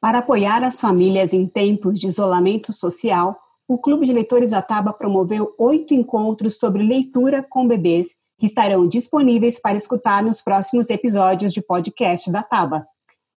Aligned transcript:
Para 0.00 0.18
apoiar 0.18 0.62
as 0.62 0.80
famílias 0.80 1.32
em 1.32 1.46
tempos 1.46 1.98
de 1.98 2.06
isolamento 2.06 2.72
social, 2.72 3.36
o 3.68 3.78
Clube 3.78 4.06
de 4.06 4.12
Leitores 4.12 4.52
Ataba 4.52 4.92
promoveu 4.92 5.54
oito 5.58 5.94
encontros 5.94 6.58
sobre 6.58 6.82
leitura 6.82 7.42
com 7.42 7.66
bebês 7.66 8.14
que 8.38 8.46
estarão 8.46 8.86
disponíveis 8.86 9.58
para 9.58 9.76
escutar 9.76 10.22
nos 10.22 10.42
próximos 10.42 10.90
episódios 10.90 11.52
de 11.52 11.62
podcast 11.62 12.30
da 12.30 12.42
Taba. 12.42 12.86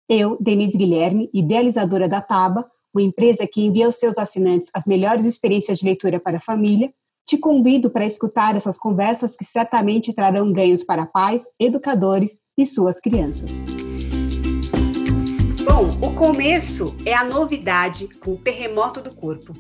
Eu, 0.08 0.37
Denise 0.40 0.79
Guilherme, 0.79 1.29
idealizadora 1.32 2.08
da 2.08 2.21
Taba, 2.21 2.67
uma 2.95 3.03
empresa 3.03 3.47
que 3.47 3.61
envia 3.61 3.87
aos 3.87 3.97
seus 3.97 4.17
assinantes 4.17 4.71
as 4.73 4.87
melhores 4.87 5.27
experiências 5.27 5.79
de 5.79 5.85
leitura 5.85 6.19
para 6.19 6.38
a 6.38 6.41
família, 6.41 6.93
te 7.27 7.37
convido 7.37 7.91
para 7.91 8.07
escutar 8.07 8.57
essas 8.57 8.79
conversas 8.79 9.37
que 9.37 9.45
certamente 9.45 10.15
trarão 10.15 10.53
ganhos 10.53 10.83
para 10.83 11.07
pais, 11.07 11.45
educadores 11.61 12.38
e 12.57 12.65
suas 12.65 13.01
crianças. 13.01 13.85
Bom, 15.77 15.90
o 16.01 16.15
começo 16.15 16.97
é 17.05 17.12
a 17.12 17.23
novidade 17.23 18.09
com 18.20 18.32
o 18.32 18.38
terremoto 18.38 19.02
do 19.02 19.14
corpo. 19.14 19.52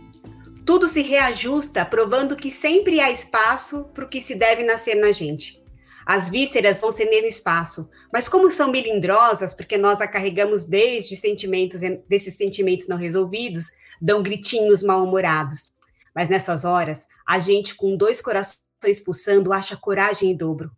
Tudo 0.64 0.88
se 0.88 1.02
reajusta, 1.02 1.84
provando 1.84 2.34
que 2.34 2.50
sempre 2.50 3.00
há 3.00 3.10
espaço 3.10 3.90
para 3.92 4.06
o 4.06 4.08
que 4.08 4.22
se 4.22 4.34
deve 4.34 4.62
nascer 4.62 4.94
na 4.94 5.12
gente. 5.12 5.62
As 6.06 6.30
vísceras 6.30 6.80
vão 6.80 6.90
cedendo 6.90 7.26
espaço, 7.26 7.90
mas 8.10 8.30
como 8.30 8.50
são 8.50 8.70
melindrosas, 8.70 9.52
porque 9.52 9.76
nós 9.76 10.00
a 10.00 10.08
carregamos 10.08 10.64
desde 10.64 11.14
sentimentos, 11.16 11.82
desses 12.08 12.34
sentimentos 12.34 12.88
não 12.88 12.96
resolvidos, 12.96 13.66
dão 14.00 14.22
gritinhos 14.22 14.82
mal-humorados. 14.82 15.70
Mas 16.14 16.30
nessas 16.30 16.64
horas, 16.64 17.06
a 17.28 17.38
gente 17.38 17.74
com 17.74 17.94
dois 17.94 18.22
corações 18.22 19.00
pulsando 19.04 19.52
acha 19.52 19.76
coragem 19.76 20.30
em 20.30 20.34
dobro. 20.34 20.70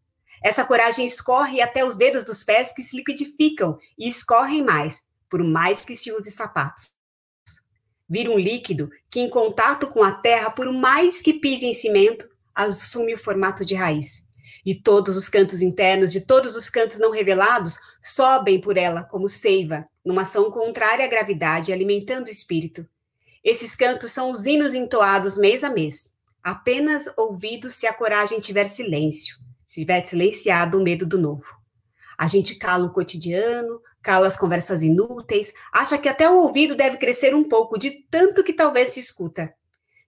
Essa 0.43 0.65
coragem 0.65 1.07
escorre 1.07 1.61
até 1.61 1.85
os 1.85 1.95
dedos 1.95 2.25
dos 2.25 2.43
pés 2.43 2.73
que 2.73 2.83
se 2.83 2.97
liquidificam 2.97 3.79
e 3.97 4.09
escorrem 4.09 4.65
mais, 4.65 5.07
por 5.29 5.43
mais 5.43 5.85
que 5.85 5.97
se 5.97 6.13
use 6.13 6.31
sapatos. 6.31 6.93
Vira 8.09 8.31
um 8.31 8.39
líquido 8.39 8.91
que, 9.11 9.21
em 9.21 9.29
contato 9.29 9.87
com 9.89 10.03
a 10.03 10.13
terra, 10.13 10.51
por 10.51 10.73
mais 10.73 11.21
que 11.21 11.35
pise 11.35 11.67
em 11.67 11.75
cimento, 11.75 12.29
assume 12.55 13.15
o 13.15 13.19
formato 13.19 13.65
de 13.65 13.75
raiz 13.75 14.29
e 14.65 14.75
todos 14.75 15.17
os 15.17 15.29
cantos 15.29 15.63
internos 15.63 16.13
de 16.13 16.21
todos 16.21 16.57
os 16.57 16.69
cantos 16.69 16.99
não 16.99 17.11
revelados 17.11 17.79
sobem 18.03 18.61
por 18.61 18.77
ela 18.77 19.03
como 19.03 19.29
seiva, 19.29 19.87
numa 20.05 20.23
ação 20.23 20.51
contrária 20.51 21.05
à 21.05 21.09
gravidade, 21.09 21.73
alimentando 21.73 22.27
o 22.27 22.31
espírito. 22.31 22.87
Esses 23.43 23.75
cantos 23.75 24.11
são 24.11 24.31
os 24.31 24.47
hinos 24.47 24.75
entoados 24.75 25.39
mês 25.39 25.65
a 25.65 25.71
mês, 25.71 26.13
apenas 26.43 27.11
ouvidos 27.17 27.75
se 27.75 27.87
a 27.87 27.93
coragem 27.93 28.41
tiver 28.41 28.67
silêncio, 28.67 29.37
se 29.67 29.81
tiver 29.81 30.05
silenciado 30.05 30.79
o 30.79 30.83
medo 30.83 31.07
do 31.07 31.19
novo. 31.19 31.47
A 32.17 32.27
gente 32.27 32.55
cala 32.57 32.85
o 32.85 32.93
cotidiano, 32.93 33.81
cala 34.09 34.27
as 34.27 34.39
conversas 34.39 34.83
inúteis, 34.83 35.53
acha 35.71 35.99
que 35.99 36.09
até 36.09 36.31
o 36.31 36.39
ouvido 36.39 36.75
deve 36.75 36.97
crescer 36.97 37.35
um 37.35 37.45
pouco 37.45 37.79
de 37.79 37.91
tanto 38.11 38.43
que 38.43 38.55
talvez 38.55 38.95
se 38.95 39.01
escuta. 39.01 39.53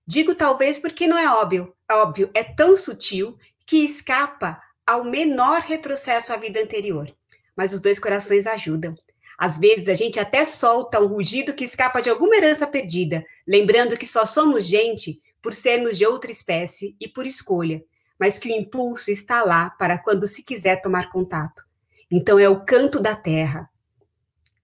Digo 0.06 0.34
talvez 0.34 0.78
porque 0.78 1.06
não 1.06 1.18
é 1.18 1.28
óbvio, 1.28 1.74
é 1.86 1.94
óbvio, 1.96 2.30
é 2.32 2.42
tão 2.42 2.78
sutil 2.78 3.36
que 3.66 3.84
escapa 3.84 4.58
ao 4.86 5.04
menor 5.04 5.60
retrocesso 5.60 6.32
à 6.32 6.38
vida 6.38 6.58
anterior. 6.58 7.14
Mas 7.54 7.74
os 7.74 7.80
dois 7.82 7.98
corações 7.98 8.46
ajudam. 8.46 8.94
Às 9.36 9.58
vezes 9.58 9.90
a 9.90 9.94
gente 9.94 10.18
até 10.18 10.46
solta 10.46 10.98
um 10.98 11.06
rugido 11.06 11.52
que 11.52 11.64
escapa 11.64 12.00
de 12.00 12.08
alguma 12.08 12.34
herança 12.34 12.66
perdida, 12.66 13.22
lembrando 13.46 13.98
que 13.98 14.06
só 14.06 14.24
somos 14.24 14.64
gente 14.64 15.20
por 15.42 15.52
sermos 15.52 15.98
de 15.98 16.06
outra 16.06 16.30
espécie 16.30 16.96
e 16.98 17.06
por 17.06 17.26
escolha, 17.26 17.84
mas 18.18 18.38
que 18.38 18.48
o 18.48 18.56
impulso 18.56 19.10
está 19.10 19.42
lá 19.42 19.68
para 19.68 19.98
quando 19.98 20.26
se 20.26 20.42
quiser 20.42 20.80
tomar 20.80 21.10
contato. 21.10 21.68
Então 22.10 22.38
é 22.38 22.48
o 22.48 22.64
canto 22.64 22.98
da 22.98 23.14
terra, 23.14 23.69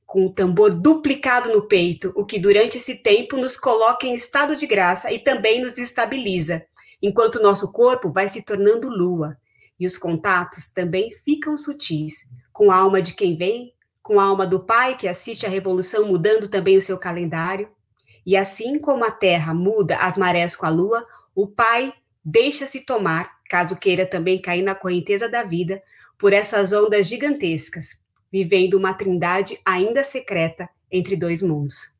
com 0.06 0.26
o 0.26 0.32
tambor 0.32 0.70
duplicado 0.70 1.52
no 1.52 1.66
peito, 1.66 2.12
o 2.14 2.24
que 2.24 2.38
durante 2.38 2.78
esse 2.78 3.02
tempo 3.02 3.36
nos 3.36 3.56
coloca 3.56 4.06
em 4.06 4.14
estado 4.14 4.54
de 4.54 4.66
graça 4.66 5.12
e 5.12 5.18
também 5.18 5.60
nos 5.60 5.76
estabiliza 5.76 6.64
enquanto 7.02 7.42
nosso 7.42 7.72
corpo 7.72 8.10
vai 8.10 8.28
se 8.28 8.42
tornando 8.42 8.88
lua 8.88 9.36
e 9.78 9.86
os 9.86 9.96
contatos 9.96 10.68
também 10.68 11.12
ficam 11.24 11.56
sutis, 11.56 12.28
com 12.52 12.70
a 12.70 12.76
alma 12.76 13.02
de 13.02 13.14
quem 13.14 13.36
vem, 13.36 13.74
com 14.02 14.18
a 14.18 14.24
alma 14.24 14.46
do 14.46 14.60
pai 14.60 14.96
que 14.96 15.06
assiste 15.06 15.44
a 15.44 15.48
revolução 15.50 16.06
mudando 16.06 16.48
também 16.48 16.78
o 16.78 16.82
seu 16.82 16.96
calendário. 16.96 17.68
E 18.24 18.36
assim 18.36 18.78
como 18.78 19.04
a 19.04 19.10
terra 19.10 19.52
muda 19.52 19.96
as 19.96 20.16
marés 20.16 20.56
com 20.56 20.64
a 20.64 20.70
lua, 20.70 21.04
o 21.34 21.46
pai 21.46 21.92
deixa-se 22.24 22.80
tomar, 22.80 23.38
caso 23.48 23.76
queira 23.76 24.06
também 24.06 24.40
cair 24.40 24.62
na 24.62 24.74
correnteza 24.74 25.28
da 25.28 25.44
vida, 25.44 25.82
por 26.18 26.32
essas 26.32 26.72
ondas 26.72 27.06
gigantescas, 27.06 28.00
vivendo 28.36 28.74
uma 28.74 28.92
trindade 28.92 29.58
ainda 29.64 30.04
secreta 30.04 30.68
entre 30.92 31.16
dois 31.16 31.40
mundos. 31.40 31.96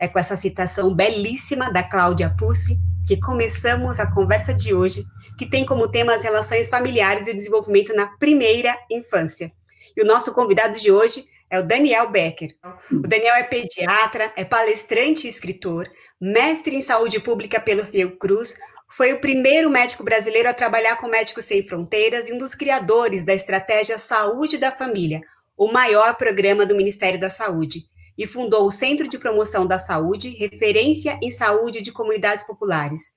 É 0.00 0.08
com 0.08 0.18
essa 0.18 0.34
citação 0.34 0.94
belíssima 0.94 1.70
da 1.70 1.82
Cláudia 1.82 2.34
Pussi 2.38 2.78
que 3.06 3.20
começamos 3.20 4.00
a 4.00 4.10
conversa 4.10 4.54
de 4.54 4.72
hoje, 4.72 5.04
que 5.36 5.44
tem 5.44 5.66
como 5.66 5.90
tema 5.90 6.14
as 6.14 6.22
relações 6.22 6.70
familiares 6.70 7.28
e 7.28 7.32
o 7.32 7.36
desenvolvimento 7.36 7.94
na 7.94 8.06
primeira 8.16 8.74
infância. 8.90 9.52
E 9.94 10.02
o 10.02 10.06
nosso 10.06 10.32
convidado 10.32 10.80
de 10.80 10.90
hoje 10.90 11.26
é 11.50 11.60
o 11.60 11.66
Daniel 11.66 12.08
Becker. 12.08 12.56
O 12.90 13.06
Daniel 13.06 13.34
é 13.34 13.42
pediatra, 13.42 14.32
é 14.34 14.46
palestrante 14.46 15.26
e 15.26 15.30
escritor, 15.30 15.86
mestre 16.18 16.74
em 16.74 16.80
saúde 16.80 17.20
pública 17.20 17.60
pelo 17.60 17.84
Fiocruz, 17.84 18.56
foi 18.88 19.10
o 19.12 19.20
primeiro 19.20 19.70
médico 19.70 20.04
brasileiro 20.04 20.50
a 20.50 20.54
trabalhar 20.54 20.96
com 20.96 21.08
Médicos 21.08 21.46
Sem 21.46 21.62
Fronteiras 21.62 22.28
e 22.28 22.32
um 22.34 22.36
dos 22.36 22.54
criadores 22.54 23.24
da 23.24 23.34
estratégia 23.34 23.96
Saúde 23.96 24.58
da 24.58 24.70
Família, 24.70 25.22
o 25.56 25.70
maior 25.70 26.16
programa 26.16 26.66
do 26.66 26.74
Ministério 26.74 27.20
da 27.20 27.30
Saúde 27.30 27.84
e 28.16 28.26
fundou 28.26 28.66
o 28.66 28.70
Centro 28.70 29.08
de 29.08 29.18
Promoção 29.18 29.66
da 29.66 29.78
Saúde, 29.78 30.28
referência 30.30 31.18
em 31.22 31.30
saúde 31.30 31.80
de 31.80 31.92
comunidades 31.92 32.44
populares. 32.44 33.12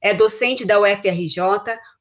É 0.00 0.14
docente 0.14 0.64
da 0.64 0.80
UFRJ, 0.80 1.40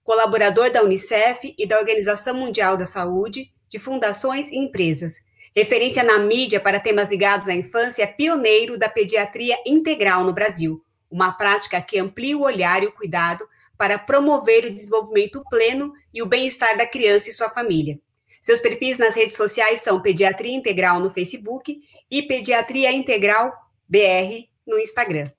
colaborador 0.04 0.72
da 0.72 0.84
Unicef 0.84 1.54
e 1.58 1.68
da 1.68 1.80
Organização 1.80 2.36
Mundial 2.36 2.78
da 2.78 2.86
Saúde, 2.86 3.48
de 3.68 3.80
fundações 3.80 4.50
e 4.50 4.58
empresas. 4.58 5.16
Referência 5.56 6.04
na 6.04 6.20
mídia 6.20 6.60
para 6.60 6.80
temas 6.80 7.10
ligados 7.10 7.50
à 7.50 7.54
infância, 7.54 8.04
é 8.04 8.08
pioneiro 8.08 8.78
da 8.78 8.88
pediatria 8.88 9.58
integral 9.66 10.24
no 10.24 10.32
Brasil, 10.32 10.82
uma 11.10 11.32
prática 11.32 11.82
que 11.82 11.98
amplia 11.98 12.38
o 12.38 12.44
olhar 12.44 12.84
e 12.84 12.88
o 12.88 12.92
cuidado 12.92 13.48
para 13.78 13.98
promover 13.98 14.66
o 14.66 14.72
desenvolvimento 14.72 15.44
pleno 15.50 15.94
e 16.14 16.22
o 16.22 16.26
bem-estar 16.26 16.78
da 16.78 16.86
criança 16.86 17.30
e 17.30 17.34
sua 17.34 17.50
família. 17.50 18.00
Seus 18.48 18.62
perfis 18.62 18.98
nas 18.98 19.14
redes 19.14 19.36
sociais 19.36 19.82
são 19.82 20.02
Pediatria 20.02 20.56
Integral 20.56 21.02
no 21.02 21.12
Facebook 21.12 21.82
e 22.10 22.24
Pediatria 22.24 22.90
Integral 22.94 23.52
BR 23.90 24.48
no 24.66 24.80
Instagram. 24.80 25.30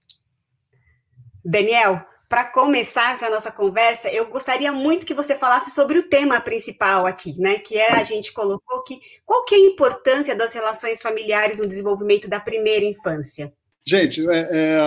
Daniel, 1.42 2.04
para 2.28 2.44
começar 2.44 3.14
essa 3.14 3.30
nossa 3.30 3.50
conversa, 3.50 4.10
eu 4.10 4.28
gostaria 4.28 4.70
muito 4.72 5.06
que 5.06 5.14
você 5.14 5.34
falasse 5.34 5.70
sobre 5.70 5.98
o 5.98 6.02
tema 6.02 6.38
principal 6.38 7.06
aqui, 7.06 7.34
né? 7.40 7.58
Que 7.58 7.78
é 7.78 7.92
a 7.92 8.02
gente 8.02 8.30
colocou 8.30 8.82
que 8.82 9.00
qual 9.24 9.42
que 9.46 9.54
é 9.54 9.58
a 9.58 9.70
importância 9.70 10.36
das 10.36 10.52
relações 10.52 11.00
familiares 11.00 11.58
no 11.58 11.66
desenvolvimento 11.66 12.28
da 12.28 12.38
primeira 12.38 12.84
infância? 12.84 13.50
Gente, 13.86 14.20
é, 14.28 14.48
é, 14.50 14.80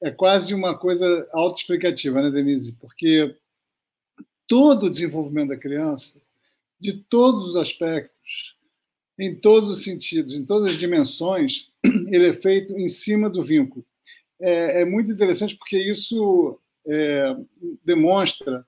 é 0.00 0.10
quase 0.12 0.54
uma 0.54 0.78
coisa 0.78 1.28
autoexplicativa, 1.32 2.22
né, 2.22 2.30
Denise? 2.30 2.76
Porque 2.80 3.34
todo 4.46 4.86
o 4.86 4.90
desenvolvimento 4.90 5.48
da 5.48 5.56
criança, 5.56 6.22
de 6.84 6.92
todos 6.92 7.46
os 7.46 7.56
aspectos, 7.56 8.54
em 9.18 9.34
todos 9.34 9.78
os 9.78 9.84
sentidos, 9.84 10.34
em 10.34 10.44
todas 10.44 10.68
as 10.68 10.78
dimensões, 10.78 11.70
ele 12.12 12.28
é 12.28 12.34
feito 12.34 12.78
em 12.78 12.88
cima 12.88 13.30
do 13.30 13.42
vínculo. 13.42 13.82
É, 14.38 14.82
é 14.82 14.84
muito 14.84 15.10
interessante 15.10 15.56
porque 15.56 15.78
isso 15.78 16.60
é, 16.86 17.34
demonstra 17.82 18.66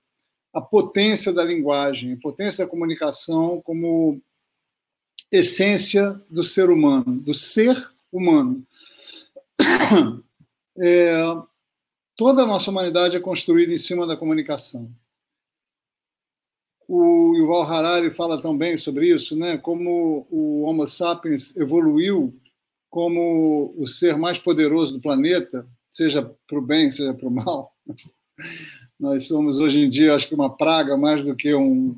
a 0.51 0.63
potência 0.63 1.31
da 1.31 1.45
linguagem, 1.45 2.15
a 2.15 2.17
potência 2.17 2.65
da 2.65 2.71
comunicação 2.71 3.61
como 3.61 4.19
essência 5.31 6.19
do 6.31 6.43
ser 6.43 6.71
humano, 6.71 7.21
do 7.21 7.35
ser 7.35 7.77
humano. 8.11 8.67
É, 10.79 11.23
toda 12.15 12.43
a 12.43 12.47
nossa 12.47 12.71
humanidade 12.71 13.17
é 13.17 13.21
construída 13.21 13.73
em 13.73 13.79
cima 13.79 14.07
da 14.07 14.15
comunicação. 14.15 14.95
O 16.89 17.35
Yuval 17.35 17.63
Harari 17.65 18.11
fala 18.13 18.41
também 18.41 18.77
sobre 18.77 19.09
isso, 19.09 19.37
né? 19.37 19.59
Como 19.59 20.27
o 20.31 20.63
Homo 20.63 20.87
sapiens 20.87 21.57
evoluiu 21.57 22.33
como 22.89 23.75
o 23.77 23.87
ser 23.87 24.17
mais 24.17 24.39
poderoso 24.39 24.95
do 24.95 25.01
planeta, 25.01 25.67
seja 25.91 26.23
para 26.23 26.59
o 26.59 26.63
bem, 26.63 26.91
seja 26.91 27.13
para 27.13 27.29
o 27.29 27.31
mal. 27.31 27.73
Nós 28.99 29.27
somos 29.27 29.59
hoje 29.59 29.81
em 29.81 29.91
dia, 29.91 30.15
acho 30.15 30.29
que 30.29 30.35
uma 30.35 30.57
praga 30.57 30.97
mais 30.97 31.23
do 31.23 31.37
que 31.37 31.55
um, 31.55 31.95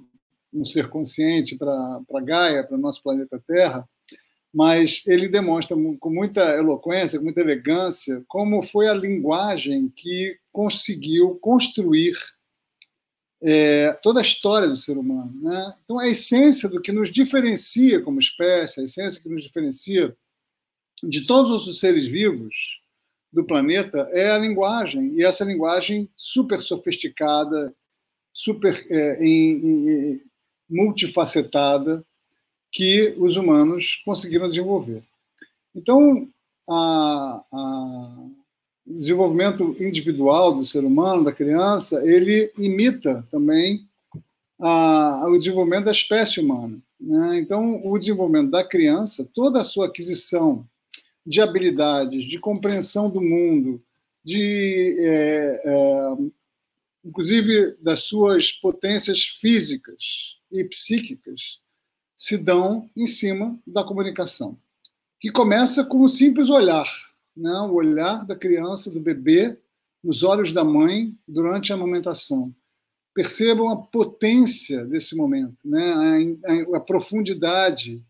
um 0.53 0.65
ser 0.65 0.89
consciente 0.89 1.57
para 1.57 2.21
Gaia, 2.25 2.65
para 2.65 2.77
o 2.77 2.81
nosso 2.81 3.03
planeta 3.03 3.41
Terra. 3.47 3.89
Mas 4.53 5.03
ele 5.07 5.29
demonstra 5.29 5.77
com 6.01 6.11
muita 6.11 6.41
eloquência, 6.57 7.19
com 7.19 7.25
muita 7.27 7.43
elegância, 7.43 8.25
como 8.27 8.63
foi 8.63 8.89
a 8.89 8.95
linguagem 8.95 9.93
que 9.95 10.37
conseguiu 10.51 11.39
construir 11.41 12.17
é, 13.43 13.93
toda 14.03 14.21
a 14.21 14.23
história 14.23 14.69
do 14.69 14.77
ser 14.77 14.97
humano. 14.97 15.33
Né? 15.41 15.75
Então, 15.85 15.99
a 15.99 16.09
essência 16.09 16.69
do 16.69 16.81
que 16.81 16.93
nos 16.93 17.11
diferencia 17.11 18.01
como 18.03 18.19
espécie, 18.19 18.81
a 18.81 18.85
essência 18.85 19.21
que 19.21 19.29
nos 19.29 19.43
diferencia 19.43 20.17
de 21.03 21.27
todos 21.27 21.67
os 21.67 21.79
seres 21.79 22.07
vivos 22.07 22.55
do 23.33 23.45
planeta 23.45 24.09
é 24.13 24.31
a 24.31 24.39
linguagem, 24.39 25.15
e 25.15 25.25
essa 25.25 25.45
linguagem 25.45 26.09
super 26.17 26.63
sofisticada, 26.63 27.75
super 28.33 28.87
é, 28.91 29.25
em, 29.25 29.53
em, 29.53 30.23
multifacetada, 30.69 32.05
que 32.71 33.15
os 33.19 33.37
humanos 33.37 34.01
conseguiram 34.05 34.49
desenvolver. 34.49 35.03
Então, 35.75 36.29
a, 36.69 37.43
a, 37.53 38.29
desenvolvimento 38.89 39.77
individual 39.79 40.55
do 40.55 40.65
ser 40.65 40.85
humano, 40.85 41.25
da 41.25 41.33
criança, 41.33 42.03
ele 42.09 42.51
imita 42.57 43.27
também 43.31 43.87
a, 44.59 45.27
o 45.29 45.39
desenvolvimento 45.39 45.85
da 45.85 45.91
espécie 45.91 46.41
humana. 46.41 46.79
Né? 46.99 47.39
Então, 47.39 47.87
o 47.87 47.99
desenvolvimento 47.99 48.51
da 48.51 48.65
criança, 48.65 49.29
toda 49.35 49.61
a 49.61 49.65
sua 49.65 49.87
aquisição 49.87 50.67
de 51.25 51.41
habilidades, 51.41 52.25
de 52.25 52.39
compreensão 52.39 53.11
do 53.11 53.21
mundo, 53.21 53.83
de, 54.25 54.97
é, 55.01 55.63
é, 55.65 56.17
inclusive 57.05 57.77
das 57.81 58.01
suas 58.01 58.51
potências 58.51 59.23
físicas 59.23 60.39
e 60.51 60.65
psíquicas, 60.65 61.59
se 62.17 62.37
dão 62.37 62.91
em 62.97 63.07
cima 63.07 63.57
da 63.67 63.85
comunicação, 63.85 64.59
que 65.21 65.31
começa 65.31 65.85
com 65.85 66.03
um 66.03 66.09
simples 66.09 66.51
olhar, 66.51 66.89
o 67.71 67.75
olhar 67.75 68.27
da 68.27 68.37
criança, 68.37 68.91
do 68.91 69.01
bebê, 69.01 69.57
nos 70.03 70.23
olhos 70.23 70.53
da 70.53 70.65
mãe 70.65 71.17
durante 71.27 71.73
a 71.73 71.77
amamentação 71.77 72.55
percebam 73.19 73.69
a 73.69 73.77
potência 73.77 74.85
desse 74.85 75.17
momento, 75.17 75.57
né? 75.65 75.93
a, 76.47 76.53
a, 76.53 76.77
a 76.77 76.81
profundidade 76.81 78.01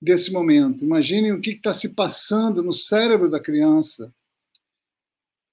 desse 0.00 0.32
momento. 0.32 0.84
Imaginem 0.84 1.32
o 1.32 1.40
que 1.40 1.50
está 1.50 1.74
se 1.74 1.88
passando 1.88 2.62
no 2.62 2.72
cérebro 2.72 3.28
da 3.28 3.40
criança, 3.40 4.14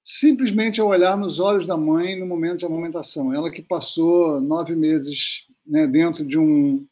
simplesmente 0.06 0.80
ao 0.80 0.90
olhar 0.90 1.18
nos 1.18 1.40
olhos 1.40 1.66
da 1.66 1.76
mãe 1.76 2.20
no 2.20 2.28
momento 2.28 2.60
de 2.60 2.66
amamentação. 2.68 3.34
Ela 3.34 3.50
que 3.50 3.64
passou 3.64 4.40
nove 4.40 4.76
meses 4.76 5.48
né, 5.66 5.88
dentro 5.88 6.24
de 6.24 6.38
um 6.38 6.86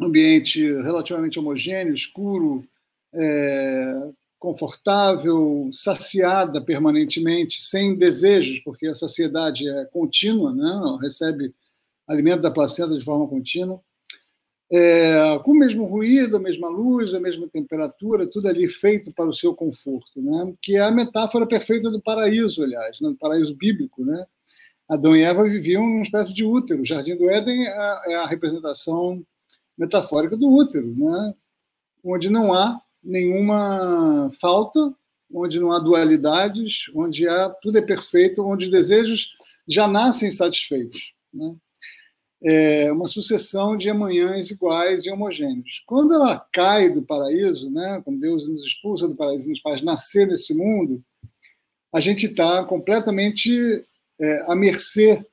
ambiente 0.00 0.60
relativamente 0.82 1.38
homogêneo, 1.38 1.94
escuro, 1.94 2.66
é, 3.14 4.10
confortável, 4.42 5.70
saciada 5.72 6.60
permanentemente, 6.60 7.62
sem 7.62 7.94
desejos, 7.94 8.58
porque 8.64 8.88
a 8.88 8.94
saciedade 8.94 9.68
é 9.68 9.84
contínua, 9.84 10.52
né? 10.52 10.98
recebe 11.00 11.54
alimento 12.08 12.42
da 12.42 12.50
placenta 12.50 12.98
de 12.98 13.04
forma 13.04 13.28
contínua, 13.28 13.80
é, 14.68 15.38
com 15.44 15.52
o 15.52 15.54
mesmo 15.54 15.84
ruído, 15.84 16.38
a 16.38 16.40
mesma 16.40 16.68
luz, 16.68 17.14
a 17.14 17.20
mesma 17.20 17.46
temperatura, 17.46 18.26
tudo 18.26 18.48
ali 18.48 18.68
feito 18.68 19.12
para 19.14 19.28
o 19.28 19.34
seu 19.34 19.54
conforto, 19.54 20.20
né? 20.20 20.52
que 20.60 20.74
é 20.74 20.80
a 20.80 20.90
metáfora 20.90 21.46
perfeita 21.46 21.88
do 21.88 22.02
paraíso, 22.02 22.64
aliás, 22.64 23.00
né? 23.00 23.10
do 23.10 23.16
paraíso 23.16 23.54
bíblico. 23.54 24.04
Né? 24.04 24.26
Adão 24.88 25.14
e 25.14 25.22
Eva 25.22 25.44
viviam 25.44 25.86
numa 25.86 26.02
espécie 26.02 26.34
de 26.34 26.44
útero. 26.44 26.82
O 26.82 26.84
Jardim 26.84 27.14
do 27.14 27.30
Éden 27.30 27.64
é 27.64 27.70
a, 27.70 28.02
é 28.08 28.14
a 28.16 28.26
representação 28.26 29.24
metafórica 29.78 30.36
do 30.36 30.50
útero, 30.50 30.92
né? 30.96 31.32
onde 32.02 32.28
não 32.28 32.52
há 32.52 32.82
nenhuma 33.02 34.30
falta, 34.40 34.94
onde 35.32 35.58
não 35.58 35.72
há 35.72 35.78
dualidades, 35.78 36.84
onde 36.94 37.28
há, 37.28 37.48
tudo 37.50 37.78
é 37.78 37.82
perfeito, 37.82 38.46
onde 38.46 38.66
os 38.66 38.70
desejos 38.70 39.30
já 39.66 39.88
nascem 39.88 40.30
satisfeitos. 40.30 41.12
Né? 41.32 41.54
É 42.44 42.92
uma 42.92 43.06
sucessão 43.06 43.76
de 43.76 43.88
amanhãs 43.88 44.50
iguais 44.50 45.06
e 45.06 45.10
homogêneos. 45.10 45.82
Quando 45.86 46.14
ela 46.14 46.38
cai 46.52 46.90
do 46.90 47.02
paraíso, 47.02 47.70
né, 47.70 48.02
quando 48.04 48.20
Deus 48.20 48.48
nos 48.48 48.64
expulsa 48.64 49.08
do 49.08 49.14
paraíso 49.14 49.46
e 49.46 49.50
nos 49.50 49.60
faz 49.60 49.82
nascer 49.82 50.26
nesse 50.26 50.52
mundo, 50.52 51.02
a 51.92 52.00
gente 52.00 52.26
está 52.26 52.64
completamente 52.64 53.84
é, 54.20 54.44
à 54.50 54.54
mercê 54.56 55.24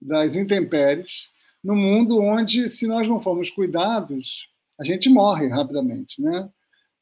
das 0.00 0.34
intempéries, 0.34 1.30
no 1.62 1.76
mundo 1.76 2.18
onde, 2.18 2.68
se 2.68 2.86
nós 2.86 3.08
não 3.08 3.20
formos 3.20 3.50
cuidados, 3.50 4.48
a 4.78 4.84
gente 4.84 5.08
morre 5.08 5.46
rapidamente, 5.48 6.20
né? 6.20 6.50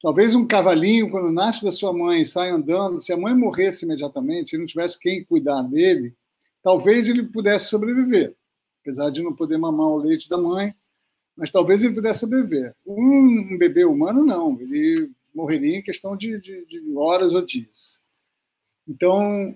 Talvez 0.01 0.33
um 0.33 0.47
cavalinho, 0.47 1.11
quando 1.11 1.31
nasce 1.31 1.63
da 1.63 1.71
sua 1.71 1.93
mãe, 1.93 2.25
sai 2.25 2.49
andando, 2.49 2.99
se 2.99 3.13
a 3.13 3.17
mãe 3.17 3.35
morresse 3.35 3.85
imediatamente, 3.85 4.49
se 4.49 4.57
não 4.57 4.65
tivesse 4.65 4.99
quem 4.99 5.23
cuidar 5.23 5.61
dele, 5.61 6.15
talvez 6.63 7.07
ele 7.07 7.23
pudesse 7.23 7.67
sobreviver, 7.67 8.35
apesar 8.81 9.11
de 9.11 9.21
não 9.21 9.35
poder 9.35 9.59
mamar 9.59 9.87
o 9.87 9.97
leite 9.97 10.27
da 10.27 10.39
mãe, 10.39 10.73
mas 11.37 11.51
talvez 11.51 11.83
ele 11.83 11.93
pudesse 11.93 12.21
sobreviver. 12.21 12.75
Um, 12.85 13.57
bebê 13.59 13.85
humano, 13.85 14.25
não, 14.25 14.59
ele 14.59 15.11
morreria 15.33 15.77
em 15.77 15.83
questão 15.83 16.17
de, 16.17 16.39
de, 16.39 16.65
de 16.65 16.97
horas 16.97 17.31
ou 17.31 17.45
dias. 17.45 18.01
Então, 18.87 19.55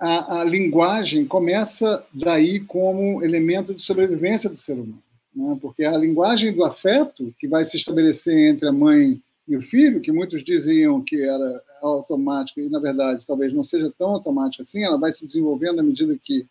a, 0.00 0.40
a, 0.40 0.44
linguagem 0.44 1.24
começa 1.24 2.04
daí 2.12 2.58
como 2.58 3.22
elemento 3.22 3.72
de 3.72 3.80
sobrevivência 3.80 4.50
do 4.50 4.56
ser 4.56 4.74
humano 4.74 5.02
né? 5.34 5.58
porque 5.60 5.84
a 5.84 5.96
linguagem 5.96 6.52
do 6.52 6.64
afeto 6.64 7.34
que 7.38 7.48
vai 7.48 7.64
se 7.64 7.76
estabelecer 7.76 8.50
entre 8.50 8.68
a 8.68 8.72
mãe 8.72 9.20
e 9.46 9.56
o 9.56 9.62
filho, 9.62 10.00
que 10.00 10.12
muitos 10.12 10.44
diziam 10.44 11.02
que 11.02 11.20
era 11.20 11.62
automática, 11.82 12.60
e 12.60 12.68
na 12.68 12.78
verdade 12.78 13.26
talvez 13.26 13.52
não 13.52 13.64
seja 13.64 13.92
tão 13.98 14.10
automática 14.10 14.62
assim, 14.62 14.84
ela 14.84 14.98
vai 14.98 15.12
se 15.12 15.26
desenvolvendo 15.26 15.80
à 15.80 15.82
medida 15.82 16.16
que 16.22 16.46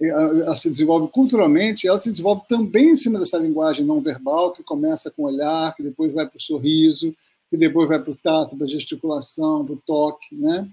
ela 0.00 0.56
se 0.56 0.70
desenvolve 0.70 1.08
culturalmente, 1.12 1.86
ela 1.86 2.00
se 2.00 2.10
desenvolve 2.10 2.42
também 2.48 2.90
em 2.90 2.96
cima 2.96 3.18
dessa 3.18 3.36
linguagem 3.36 3.84
não 3.84 4.00
verbal, 4.00 4.52
que 4.52 4.62
começa 4.62 5.10
com 5.10 5.22
o 5.22 5.26
olhar, 5.26 5.74
que 5.76 5.82
depois 5.82 6.12
vai 6.12 6.26
para 6.26 6.38
o 6.38 6.40
sorriso, 6.40 7.14
que 7.50 7.56
depois 7.56 7.88
vai 7.88 8.02
para 8.02 8.12
o 8.12 8.16
tato, 8.16 8.56
para 8.56 8.64
a 8.64 8.68
gesticulação, 8.68 9.64
para 9.64 9.74
o 9.74 9.82
toque. 9.86 10.34
Né? 10.34 10.66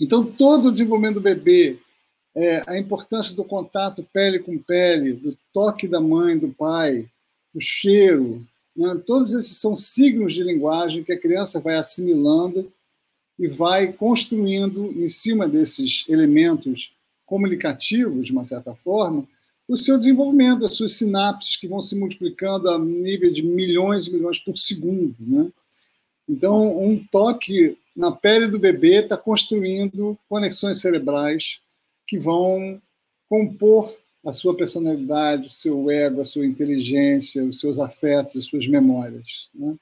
Então, 0.00 0.24
todo 0.24 0.68
o 0.68 0.72
desenvolvimento 0.72 1.16
do 1.16 1.20
bebê 1.20 1.78
é, 2.38 2.62
a 2.68 2.78
importância 2.78 3.34
do 3.34 3.42
contato 3.42 4.06
pele 4.12 4.38
com 4.38 4.56
pele, 4.56 5.12
do 5.12 5.36
toque 5.52 5.88
da 5.88 6.00
mãe, 6.00 6.38
do 6.38 6.48
pai, 6.50 7.08
do 7.52 7.60
cheiro. 7.60 8.46
Né? 8.76 8.94
Todos 9.04 9.32
esses 9.32 9.56
são 9.56 9.76
signos 9.76 10.32
de 10.32 10.44
linguagem 10.44 11.02
que 11.02 11.12
a 11.12 11.18
criança 11.18 11.58
vai 11.58 11.74
assimilando 11.74 12.72
e 13.36 13.48
vai 13.48 13.92
construindo 13.92 14.92
em 14.96 15.08
cima 15.08 15.48
desses 15.48 16.04
elementos 16.08 16.92
comunicativos, 17.26 18.24
de 18.24 18.30
uma 18.30 18.44
certa 18.44 18.72
forma, 18.72 19.26
o 19.66 19.76
seu 19.76 19.98
desenvolvimento, 19.98 20.64
as 20.64 20.74
suas 20.74 20.92
sinapses 20.92 21.56
que 21.56 21.66
vão 21.66 21.80
se 21.80 21.96
multiplicando 21.96 22.70
a 22.70 22.78
nível 22.78 23.32
de 23.32 23.42
milhões 23.42 24.06
e 24.06 24.12
milhões 24.12 24.38
por 24.38 24.56
segundo. 24.56 25.16
Né? 25.18 25.50
Então, 26.28 26.80
um 26.80 27.04
toque 27.10 27.76
na 27.96 28.12
pele 28.12 28.46
do 28.46 28.60
bebê 28.60 29.00
está 29.00 29.16
construindo 29.16 30.16
conexões 30.28 30.80
cerebrais 30.80 31.58
que 32.08 32.18
vão 32.18 32.80
compor 33.28 33.94
a 34.26 34.32
sua 34.32 34.56
personalidade, 34.56 35.46
o 35.46 35.50
seu 35.50 35.90
ego, 35.90 36.20
a 36.20 36.24
sua 36.24 36.46
inteligência, 36.46 37.44
os 37.44 37.60
seus 37.60 37.78
afetos, 37.78 38.36
as 38.36 38.44
suas 38.46 38.66
memórias. 38.66 39.26
Né? 39.54 39.76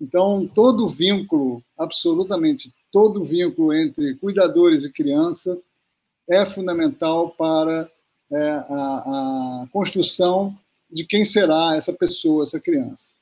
Então, 0.00 0.46
todo 0.46 0.88
vínculo, 0.90 1.62
absolutamente 1.78 2.72
todo 2.92 3.24
vínculo 3.24 3.72
entre 3.72 4.14
cuidadores 4.16 4.84
e 4.84 4.92
criança 4.92 5.58
é 6.28 6.44
fundamental 6.44 7.30
para 7.30 7.90
é, 8.30 8.48
a, 8.48 9.62
a, 9.62 9.68
construção 9.72 10.54
de 10.90 11.04
quem 11.04 11.24
será 11.24 11.76
essa 11.76 11.92
pessoa, 11.92 12.42
essa 12.42 12.60
criança. 12.60 13.14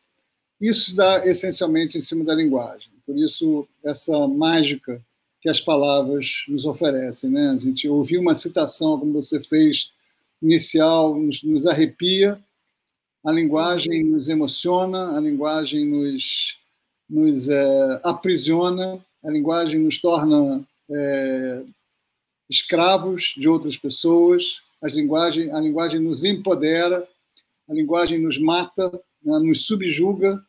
Isso 0.61 0.97
dá 0.97 1.27
essencialmente 1.27 1.99
em 1.99 2.01
cima 2.01 2.25
da 2.25 2.35
linguagem. 2.35 2.91
Por 3.07 3.17
isso, 3.17 3.69
essa 3.85 4.27
mágica 4.27 5.01
que 5.45 5.51
as 5.51 5.61
palavras 5.61 6.43
nos 6.49 6.65
oferecem. 6.65 7.29
Né? 7.29 7.51
A 7.51 7.59
gente 7.59 7.87
ouvir 7.87 8.17
uma 8.17 8.35
citação, 8.35 8.99
como 8.99 9.13
você 9.13 9.39
fez, 9.45 9.91
inicial, 10.41 11.15
nos, 11.15 11.43
nos 11.43 11.67
arrepia, 11.67 12.43
a 13.23 13.31
linguagem 13.31 14.05
nos 14.05 14.31
emociona, 14.31 15.15
a 15.15 15.21
linguagem 15.21 15.87
nos, 15.87 16.57
nos 17.07 17.51
é, 17.51 18.01
aprisiona, 18.03 19.05
a 19.23 19.31
linguagem 19.31 19.81
nos 19.81 20.01
torna 20.01 20.67
é, 20.91 21.63
escravos 22.49 23.35
de 23.37 23.47
outras 23.47 23.77
pessoas, 23.77 24.43
a 24.81 24.89
linguagem, 24.89 25.53
a 25.53 25.61
linguagem 25.61 26.01
nos 26.01 26.25
empodera, 26.25 27.07
a 27.69 27.75
linguagem 27.75 28.19
nos 28.19 28.39
mata, 28.39 28.91
né, 29.23 29.39
nos 29.41 29.67
subjuga, 29.67 30.43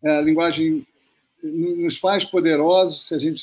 é, 0.00 0.18
a 0.18 0.20
linguagem 0.20 0.86
nos 1.42 1.98
faz 1.98 2.24
poderosos 2.24 3.02
se 3.02 3.14
a 3.14 3.18
gente 3.18 3.42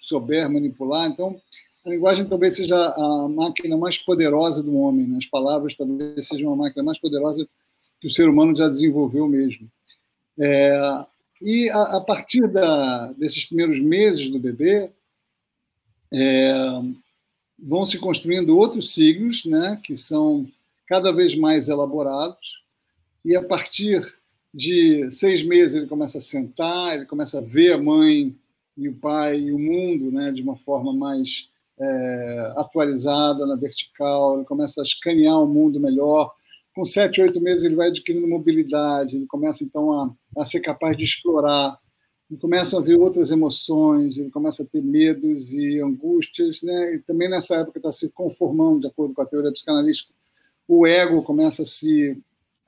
souber 0.00 0.48
manipular. 0.50 1.08
Então, 1.08 1.36
a 1.84 1.90
linguagem 1.90 2.24
talvez 2.24 2.56
seja 2.56 2.76
a 2.76 3.28
máquina 3.28 3.76
mais 3.76 3.98
poderosa 3.98 4.62
do 4.62 4.76
homem. 4.76 5.06
Né? 5.06 5.18
As 5.18 5.26
palavras 5.26 5.74
talvez 5.74 6.26
sejam 6.26 6.48
uma 6.48 6.64
máquina 6.64 6.82
mais 6.82 6.98
poderosa 6.98 7.48
que 8.00 8.08
o 8.08 8.10
ser 8.10 8.28
humano 8.28 8.56
já 8.56 8.68
desenvolveu 8.68 9.28
mesmo. 9.28 9.70
É, 10.38 11.04
e 11.42 11.68
a, 11.70 11.96
a 11.96 12.00
partir 12.00 12.48
da, 12.48 13.12
desses 13.12 13.44
primeiros 13.44 13.80
meses 13.80 14.30
do 14.30 14.38
bebê, 14.38 14.90
é, 16.12 16.52
vão 17.58 17.84
se 17.84 17.98
construindo 17.98 18.56
outros 18.56 18.92
signos, 18.94 19.44
né, 19.44 19.80
que 19.82 19.96
são 19.96 20.46
cada 20.86 21.12
vez 21.12 21.34
mais 21.34 21.68
elaborados, 21.68 22.62
e 23.24 23.34
a 23.36 23.42
partir 23.42 24.14
de 24.54 25.10
seis 25.10 25.42
meses 25.42 25.74
ele 25.74 25.88
começa 25.88 26.18
a 26.18 26.20
sentar, 26.20 26.94
ele 26.94 27.06
começa 27.06 27.38
a 27.38 27.40
ver 27.40 27.72
a 27.72 27.78
mãe 27.78 28.34
e 28.76 28.88
o 28.88 28.94
pai 28.94 29.40
e 29.40 29.52
o 29.52 29.58
mundo 29.58 30.12
né, 30.12 30.30
de 30.30 30.42
uma 30.42 30.54
forma 30.54 30.92
mais 30.92 31.48
é, 31.78 32.52
atualizada, 32.56 33.44
na 33.46 33.56
vertical, 33.56 34.36
ele 34.36 34.44
começa 34.44 34.80
a 34.80 34.84
escanear 34.84 35.42
o 35.42 35.46
mundo 35.46 35.80
melhor. 35.80 36.32
Com 36.72 36.84
sete, 36.84 37.20
oito 37.20 37.40
meses 37.40 37.64
ele 37.64 37.74
vai 37.74 37.88
adquirindo 37.88 38.28
mobilidade, 38.28 39.16
ele 39.16 39.26
começa 39.26 39.64
então 39.64 39.92
a, 39.92 40.14
a 40.38 40.44
ser 40.44 40.60
capaz 40.60 40.96
de 40.96 41.02
explorar, 41.02 41.76
ele 42.30 42.40
começa 42.40 42.78
a 42.78 42.80
ver 42.80 42.96
outras 42.96 43.32
emoções, 43.32 44.16
ele 44.16 44.30
começa 44.30 44.62
a 44.62 44.66
ter 44.66 44.82
medos 44.82 45.52
e 45.52 45.80
angústias, 45.80 46.62
né? 46.62 46.94
e 46.94 46.98
também 47.00 47.28
nessa 47.28 47.56
época 47.56 47.78
está 47.80 47.90
se 47.90 48.08
conformando, 48.08 48.80
de 48.80 48.86
acordo 48.86 49.14
com 49.14 49.22
a 49.22 49.26
teoria 49.26 49.52
psicanalística, 49.52 50.12
o 50.66 50.86
ego 50.86 51.22
começa 51.22 51.62
a 51.62 51.66
se 51.66 52.16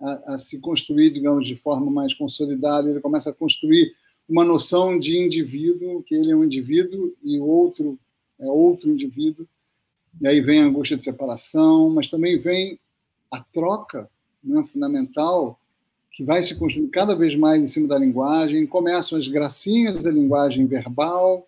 a, 0.00 0.35
a, 0.35 0.38
se 0.38 0.59
construir, 0.59 1.11
digamos, 1.11 1.47
de 1.47 1.57
forma 1.57 1.91
mais 1.91 2.15
consolidada, 2.15 2.88
ele 2.88 3.00
começa 3.00 3.31
a 3.31 3.35
construir 3.35 3.95
uma 4.29 4.45
noção 4.45 4.99
de 4.99 5.17
indivíduo, 5.17 6.03
que 6.03 6.15
ele 6.15 6.33
é 6.33 6.37
um 6.37 6.45
indivíduo 6.45 7.15
e 7.23 7.38
o 7.38 7.45
outro 7.45 7.99
é 8.38 8.47
outro 8.47 8.91
indivíduo. 8.91 9.47
E 10.21 10.26
aí 10.26 10.41
vem 10.41 10.61
a 10.61 10.67
angústia 10.67 10.97
de 10.97 11.05
separação, 11.05 11.91
mas 11.91 12.11
também 12.11 12.38
vem 12.38 12.79
a 13.31 13.43
troca 13.43 14.11
né, 14.43 14.65
fundamental 14.73 15.59
que 16.11 16.25
vai 16.25 16.43
se 16.43 16.55
construindo 16.55 16.91
cada 16.91 17.15
vez 17.15 17.35
mais 17.35 17.62
em 17.62 17.67
cima 17.67 17.88
da 17.88 17.99
linguagem. 17.99 18.67
Começam 18.67 19.19
as 19.19 19.29
gracinhas 19.29 20.05
da 20.05 20.11
linguagem 20.11 20.67
verbal, 20.67 21.47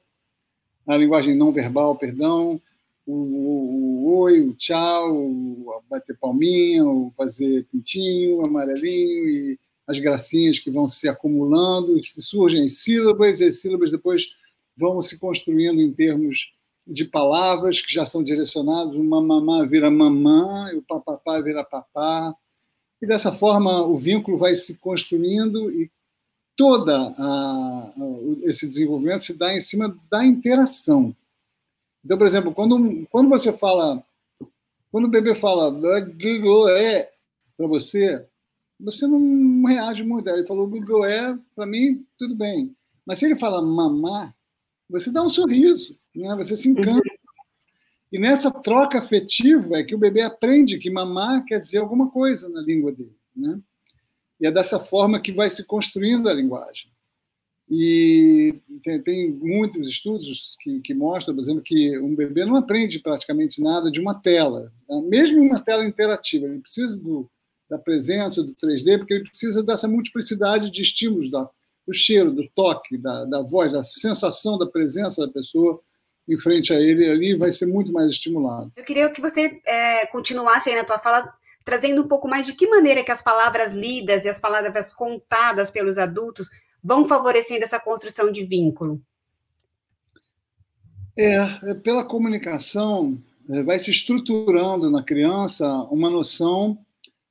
a 0.86 0.96
linguagem 0.96 1.34
não 1.34 1.52
verbal, 1.52 1.96
perdão, 1.96 2.60
o, 3.08 3.14
o, 3.14 4.04
o 4.04 4.18
oi, 4.20 4.40
o 4.42 4.54
tchau, 4.54 5.16
o 5.16 5.82
bater 5.88 6.16
palminha, 6.18 6.84
o 6.84 7.10
fazer 7.16 7.66
pintinho, 7.72 8.46
amarelinho 8.46 9.28
e 9.28 9.58
as 9.86 9.98
gracinhas 9.98 10.58
que 10.58 10.70
vão 10.70 10.86
se 10.86 11.08
acumulando, 11.08 11.98
surgem 12.04 12.64
as 12.64 12.74
sílabas, 12.74 13.40
e 13.40 13.46
as 13.46 13.60
sílabas 13.60 13.90
depois 13.90 14.28
vão 14.76 15.00
se 15.00 15.18
construindo 15.18 15.80
em 15.80 15.90
termos 15.90 16.52
de 16.86 17.06
palavras 17.06 17.80
que 17.80 17.92
já 17.92 18.04
são 18.04 18.22
direcionadas, 18.22 18.94
o 18.94 19.02
mamamá 19.02 19.64
vira 19.64 19.90
mamã, 19.90 20.70
o 20.74 20.82
papapá 20.82 21.40
vira 21.40 21.64
papá, 21.64 22.34
e 23.00 23.06
dessa 23.06 23.32
forma 23.32 23.82
o 23.82 23.96
vínculo 23.96 24.36
vai 24.36 24.54
se 24.54 24.76
construindo 24.76 25.70
e 25.70 25.90
toda 26.54 27.14
a, 27.16 27.92
esse 28.42 28.66
desenvolvimento 28.66 29.24
se 29.24 29.32
dá 29.32 29.54
em 29.54 29.60
cima 29.60 29.96
da 30.10 30.26
interação. 30.26 31.14
Então, 32.04 32.16
por 32.16 32.26
exemplo, 32.26 32.54
quando, 32.54 33.06
quando 33.10 33.28
você 33.28 33.52
fala, 33.52 34.02
quando 34.90 35.06
o 35.06 35.10
bebê 35.10 35.34
fala 35.34 35.76
é 36.70 37.10
para 37.56 37.66
você, 37.66 38.24
você 38.78 39.06
não 39.06 39.64
reage 39.64 40.02
muito. 40.02 40.28
Ele 40.28 40.46
falou 40.46 40.66
Google 40.66 41.04
é, 41.04 41.36
para 41.54 41.66
mim, 41.66 42.06
tudo 42.16 42.34
bem. 42.34 42.74
Mas 43.04 43.18
se 43.18 43.24
ele 43.24 43.36
fala 43.36 43.60
mamá, 43.62 44.34
você 44.88 45.10
dá 45.10 45.22
um 45.22 45.30
sorriso, 45.30 45.96
né? 46.14 46.34
você 46.36 46.56
se 46.56 46.68
encanta. 46.68 47.02
E 48.10 48.18
nessa 48.18 48.50
troca 48.50 48.98
afetiva 48.98 49.76
é 49.76 49.84
que 49.84 49.94
o 49.94 49.98
bebê 49.98 50.22
aprende 50.22 50.78
que 50.78 50.90
mamar 50.90 51.44
quer 51.44 51.58
dizer 51.60 51.78
alguma 51.78 52.10
coisa 52.10 52.48
na 52.48 52.60
língua 52.60 52.90
dele. 52.90 53.16
Né? 53.36 53.60
E 54.40 54.46
é 54.46 54.50
dessa 54.50 54.80
forma 54.80 55.20
que 55.20 55.32
vai 55.32 55.50
se 55.50 55.64
construindo 55.64 56.28
a 56.28 56.32
linguagem. 56.32 56.90
E 57.70 58.54
tem, 58.82 59.02
tem 59.02 59.32
muitos 59.32 59.88
estudos 59.88 60.56
que, 60.60 60.80
que, 60.80 60.94
mostram, 60.94 61.34
por 61.34 61.42
exemplo, 61.42 61.62
que 61.62 61.98
um 61.98 62.14
bebê 62.14 62.44
não 62.44 62.56
aprende 62.56 62.98
praticamente 62.98 63.62
nada 63.62 63.90
de 63.90 64.00
uma 64.00 64.14
tela, 64.14 64.72
né? 64.88 65.02
mesmo 65.06 65.42
uma 65.42 65.60
tela 65.60 65.84
interativa. 65.84 66.46
Ele 66.46 66.60
precisa 66.60 66.96
do, 66.96 67.30
da 67.68 67.78
presença 67.78 68.42
do 68.42 68.54
3D, 68.54 68.98
porque 68.98 69.14
ele 69.14 69.28
precisa 69.28 69.62
dessa 69.62 69.86
multiplicidade 69.86 70.70
de 70.70 70.80
estímulos, 70.80 71.30
da, 71.30 71.48
do 71.86 71.92
cheiro, 71.92 72.32
do 72.32 72.48
toque, 72.54 72.96
da, 72.96 73.26
da 73.26 73.42
voz, 73.42 73.72
da 73.72 73.84
sensação 73.84 74.56
da 74.56 74.66
presença 74.66 75.26
da 75.26 75.32
pessoa 75.32 75.80
em 76.26 76.38
frente 76.38 76.72
a 76.72 76.80
ele 76.80 77.08
ali, 77.08 77.34
vai 77.34 77.50
ser 77.50 77.66
muito 77.66 77.92
mais 77.92 78.10
estimulado. 78.10 78.70
Eu 78.76 78.84
queria 78.84 79.10
que 79.10 79.20
você 79.20 79.60
é, 79.66 80.06
continuasse 80.06 80.68
aí 80.68 80.76
na 80.76 80.84
tua 80.84 80.98
fala, 80.98 81.32
trazendo 81.64 82.02
um 82.02 82.08
pouco 82.08 82.28
mais 82.28 82.44
de 82.44 82.52
que 82.52 82.66
maneira 82.66 83.02
que 83.02 83.10
as 83.10 83.22
palavras 83.22 83.72
lidas 83.72 84.24
e 84.24 84.28
as 84.28 84.38
palavras 84.38 84.92
contadas 84.92 85.70
pelos 85.70 85.96
adultos 85.96 86.50
vão 86.82 87.06
favorecendo 87.06 87.64
essa 87.64 87.80
construção 87.80 88.30
de 88.30 88.44
vínculo? 88.44 89.00
É, 91.16 91.70
é 91.70 91.74
pela 91.74 92.04
comunicação, 92.04 93.20
é, 93.50 93.62
vai 93.62 93.78
se 93.78 93.90
estruturando 93.90 94.90
na 94.90 95.02
criança 95.02 95.66
uma 95.90 96.08
noção 96.08 96.78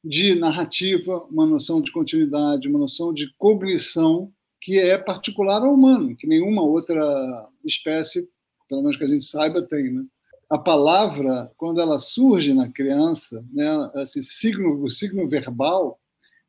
de 0.03 0.35
narrativa, 0.35 1.23
uma 1.29 1.45
noção 1.45 1.81
de 1.81 1.91
continuidade, 1.91 2.67
uma 2.67 2.79
noção 2.79 3.13
de 3.13 3.33
cognição 3.37 4.31
que 4.61 4.79
é 4.79 4.97
particular 4.97 5.61
ao 5.61 5.73
humano, 5.73 6.15
que 6.15 6.27
nenhuma 6.27 6.63
outra 6.63 7.47
espécie, 7.63 8.27
pelo 8.67 8.81
menos 8.81 8.97
que 8.97 9.03
a 9.03 9.07
gente 9.07 9.25
saiba, 9.25 9.61
tem. 9.61 9.91
Né? 9.91 10.03
A 10.49 10.57
palavra, 10.57 11.51
quando 11.57 11.79
ela 11.79 11.99
surge 11.99 12.53
na 12.53 12.69
criança, 12.69 13.45
né, 13.51 13.65
esse 13.97 14.23
signo, 14.23 14.83
o 14.83 14.89
signo 14.89 15.27
verbal, 15.27 15.99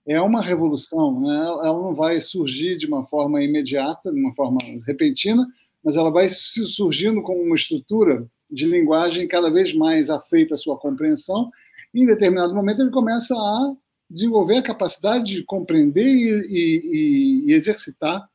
é 0.09 0.21
uma 0.21 0.43
revolução. 0.43 1.21
Né? 1.21 1.37
Ela 1.37 1.81
não 1.81 1.95
vai 1.95 2.21
surgir 2.21 2.77
de 2.77 2.87
uma 2.87 3.07
forma 3.07 3.43
imediata, 3.43 4.11
de 4.11 4.19
uma 4.19 4.35
forma 4.35 4.59
repentina, 4.87 5.47
mas 5.85 5.97
ela 5.97 6.11
vai 6.11 6.29
surgindo 6.29 7.23
como 7.23 7.43
uma 7.43 7.55
estrutura 7.55 8.27
de 8.50 8.67
linguagem 8.67 9.29
cada 9.29 9.50
vez 9.50 9.75
mais 9.75 10.09
afeita 10.09 10.55
à 10.55 10.57
sua 10.57 10.79
compreensão. 10.79 11.50
E, 11.95 12.03
em 12.03 12.07
determinado 12.07 12.55
momento, 12.55 12.81
ele 12.81 12.91
começa 12.91 13.35
a 13.35 13.75
desenvolver 14.11 14.57
a 14.57 14.62
capacidade 14.62 15.27
de 15.27 15.45
compreender 15.45 16.07
e, 16.07 16.43
e, 16.49 17.45
e 17.47 17.53
exercitar 17.53 18.27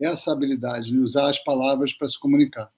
essa 0.00 0.32
habilidade 0.32 0.92
de 0.92 0.98
usar 0.98 1.28
as 1.28 1.42
palavras 1.42 1.92
para 1.92 2.06
se 2.06 2.18
comunicar. 2.18 2.70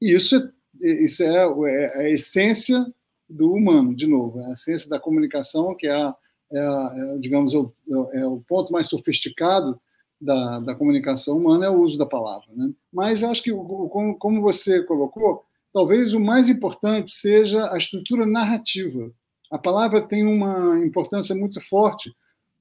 E 0.00 0.14
isso 0.14 0.36
é, 0.36 1.04
isso 1.04 1.22
é, 1.22 1.28
é 1.66 1.98
a 2.00 2.10
essência 2.10 2.86
do 3.28 3.52
humano, 3.52 3.96
de 3.96 4.06
novo, 4.06 4.40
é 4.40 4.50
a 4.50 4.52
essência 4.52 4.88
da 4.90 5.00
comunicação, 5.00 5.74
que 5.74 5.86
é 5.86 5.94
a 5.94 6.14
é, 6.52 6.58
é 6.58 7.18
digamos, 7.18 7.54
o, 7.54 7.72
é 8.12 8.26
o 8.26 8.42
ponto 8.46 8.72
mais 8.72 8.86
sofisticado 8.86 9.80
da, 10.20 10.60
da, 10.60 10.74
comunicação 10.74 11.36
humana 11.36 11.66
é 11.66 11.70
o 11.70 11.80
uso 11.80 11.98
da 11.98 12.06
palavra. 12.06 12.46
Né? 12.54 12.70
Mas 12.92 13.22
acho 13.22 13.42
que, 13.42 13.52
como, 13.52 14.16
como 14.16 14.40
você 14.40 14.82
colocou, 14.82 15.44
talvez 15.72 16.14
o 16.14 16.20
mais 16.20 16.48
importante 16.48 17.12
seja 17.12 17.70
a 17.72 17.76
estrutura 17.76 18.24
narrativa. 18.24 19.10
A 19.50 19.58
palavra 19.58 20.00
tem 20.00 20.26
uma 20.26 20.78
importância 20.80 21.34
muito 21.34 21.60
forte, 21.60 22.14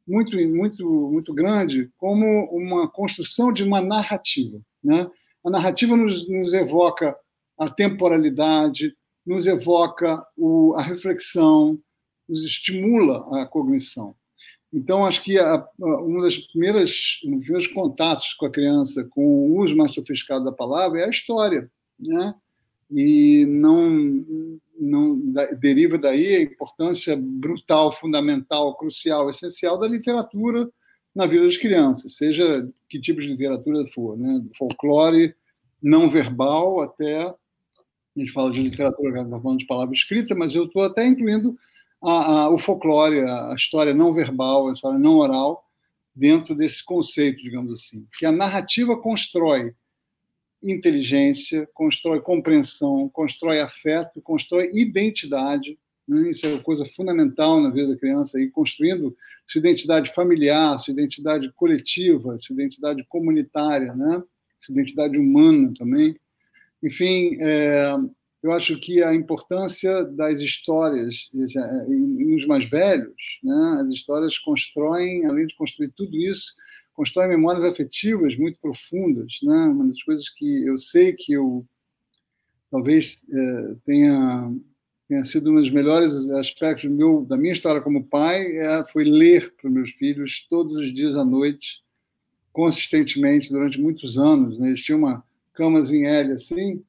muito, 0.08 0.38
muito, 0.48 0.86
muito 1.12 1.34
grande, 1.34 1.90
como 1.98 2.26
uma 2.52 2.88
construção 2.88 3.52
de 3.52 3.64
uma 3.64 3.82
narrativa. 3.82 4.60
Né? 4.84 5.10
A 5.44 5.50
narrativa 5.50 5.96
nos, 5.96 6.28
nos 6.30 6.54
evoca 6.54 7.16
a 7.58 7.70
temporalidade, 7.70 8.94
nos 9.26 9.48
evoca 9.48 10.24
o, 10.38 10.76
a 10.76 10.84
reflexão, 10.84 11.80
nos 12.28 12.44
estimula 12.44 13.42
a 13.42 13.46
cognição. 13.46 14.16
Então, 14.74 15.06
acho 15.06 15.24
que 15.24 15.38
a, 15.38 15.56
a, 15.56 16.02
uma 16.02 16.24
das 16.24 16.36
primeiras, 16.36 17.20
um 17.24 17.38
dos 17.38 17.46
primeiros 17.46 17.68
contatos 17.68 18.34
com 18.34 18.46
a 18.46 18.52
criança 18.52 19.06
com 19.06 19.24
o 19.24 19.60
uso 19.60 19.76
mais 19.76 19.94
sofisticado 19.94 20.44
da 20.44 20.52
palavra 20.52 21.00
é 21.00 21.06
a 21.06 21.10
história, 21.10 21.72
né? 22.00 22.36
E 22.92 23.46
não, 23.48 24.50
não 24.80 25.32
da, 25.32 25.46
deriva 25.54 25.98
daí 25.98 26.36
a 26.36 26.42
importância 26.42 27.18
brutal, 27.18 27.92
fundamental, 27.92 28.76
crucial, 28.76 29.30
essencial 29.30 29.80
da 29.80 29.88
literatura 29.88 30.70
na 31.16 31.26
vida 31.26 31.46
das 31.46 31.58
crianças, 31.58 32.18
seja 32.18 32.70
que 32.90 33.00
tipo 33.00 33.22
de 33.22 33.28
literatura 33.28 33.88
for, 33.94 34.18
né? 34.18 34.44
Folclore 34.58 35.34
não 35.82 36.10
verbal 36.10 36.82
até 36.82 37.22
a 37.24 38.20
gente 38.20 38.32
fala 38.32 38.52
de 38.52 38.62
literatura, 38.62 39.22
está 39.22 39.40
falando 39.40 39.60
de 39.60 39.68
palavra 39.68 39.94
escrita, 39.94 40.34
mas 40.36 40.56
eu 40.56 40.66
estou 40.66 40.84
até 40.84 41.06
incluindo 41.06 41.58
a, 42.06 42.42
a, 42.44 42.50
o 42.50 42.58
folclore, 42.58 43.20
a, 43.20 43.52
a 43.52 43.56
história 43.56 43.94
não 43.94 44.14
verbal, 44.14 44.70
a 44.70 44.74
história 44.74 45.00
não 45.00 45.18
oral, 45.18 45.66
dentro 46.16 46.56
desse 46.56 46.84
conceito, 46.84 47.42
digamos 47.42 47.74
assim, 47.74 48.08
que 48.18 48.26
a 48.26 48.32
narrativa 48.32 48.96
constrói 48.98 49.74
inteligência, 50.64 51.68
constrói 51.74 52.22
compreensão, 52.22 53.10
constrói 53.10 53.60
afeto, 53.60 54.22
constrói 54.22 54.72
identidade. 54.74 55.78
Né? 56.08 56.32
Isso 56.32 56.46
é 56.46 56.50
uma 56.50 56.62
coisa 56.62 56.86
fundamental 56.96 57.62
na 57.62 57.70
vida 57.70 57.90
da 57.90 58.00
criança, 58.00 58.40
ir 58.40 58.50
construindo 58.50 59.16
sua 59.48 59.60
identidade 59.60 60.14
familiar, 60.14 60.80
sua 60.80 60.94
identidade 60.94 61.52
coletiva, 61.54 62.38
sua 62.40 62.54
identidade 62.54 63.04
comunitária, 63.08 63.94
né? 63.94 64.24
sua 64.62 64.74
identidade 64.74 65.18
humana 65.18 65.72
também. 65.78 66.16
Enfim, 66.82 67.38
é, 67.40 67.96
eu 68.46 68.52
acho 68.52 68.78
que 68.78 69.02
a 69.02 69.12
importância 69.16 70.04
das 70.04 70.40
histórias 70.40 71.16
nos 71.34 72.46
mais 72.46 72.70
velhos, 72.70 73.16
né, 73.44 73.82
as 73.82 73.92
histórias 73.92 74.38
constroem, 74.38 75.26
além 75.26 75.48
de 75.48 75.56
construir 75.56 75.90
tudo 75.96 76.16
isso, 76.16 76.54
constroem 76.94 77.30
memórias 77.30 77.66
afetivas 77.66 78.38
muito 78.38 78.60
profundas. 78.60 79.34
Né? 79.42 79.56
Uma 79.66 79.88
das 79.88 80.02
coisas 80.04 80.30
que 80.30 80.64
eu 80.64 80.78
sei 80.78 81.14
que 81.14 81.34
eu 81.34 81.66
talvez 82.70 83.26
é, 83.34 83.76
tenha 83.84 84.56
tenha 85.08 85.24
sido 85.24 85.52
um 85.52 85.56
dos 85.56 85.72
melhores 85.72 86.12
aspectos 86.32 86.90
meu, 86.90 87.26
da 87.26 87.38
minha 87.38 87.54
história 87.54 87.82
como 87.82 88.06
pai, 88.06 88.58
é, 88.58 88.84
foi 88.92 89.06
ler 89.06 89.56
para 89.56 89.70
meus 89.70 89.92
filhos 89.92 90.46
todos 90.50 90.76
os 90.78 90.94
dias 90.94 91.16
à 91.16 91.26
noite, 91.26 91.84
consistentemente, 92.52 93.52
durante 93.52 93.80
muitos 93.80 94.18
anos. 94.18 94.60
Né? 94.60 94.70
Eles 94.70 94.82
tinham 94.82 95.00
uma 95.00 95.24
camazinha 95.54 96.10
L 96.10 96.34
assim, 96.34 96.84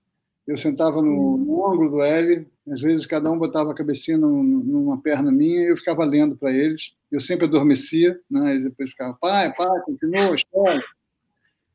eu 0.47 0.57
sentava 0.57 1.03
no, 1.03 1.37
no 1.37 1.67
ângulo 1.67 1.91
do 1.91 2.03
L, 2.03 2.47
às 2.69 2.81
vezes 2.81 3.05
cada 3.05 3.31
um 3.31 3.39
botava 3.39 3.73
a 3.73 3.75
cabecinha 3.75 4.17
numa 4.17 5.01
perna 5.01 5.31
minha 5.33 5.63
e 5.63 5.71
eu 5.71 5.77
ficava 5.77 6.05
lendo 6.05 6.37
para 6.37 6.53
eles. 6.53 6.93
Eu 7.11 7.21
sempre 7.21 7.47
adormecia, 7.47 8.19
né? 8.31 8.53
eles 8.53 8.65
depois 8.65 8.91
ficavam, 8.91 9.17
pai, 9.21 9.53
pai, 9.55 9.81
continua, 9.83 10.35
história. 10.35 10.83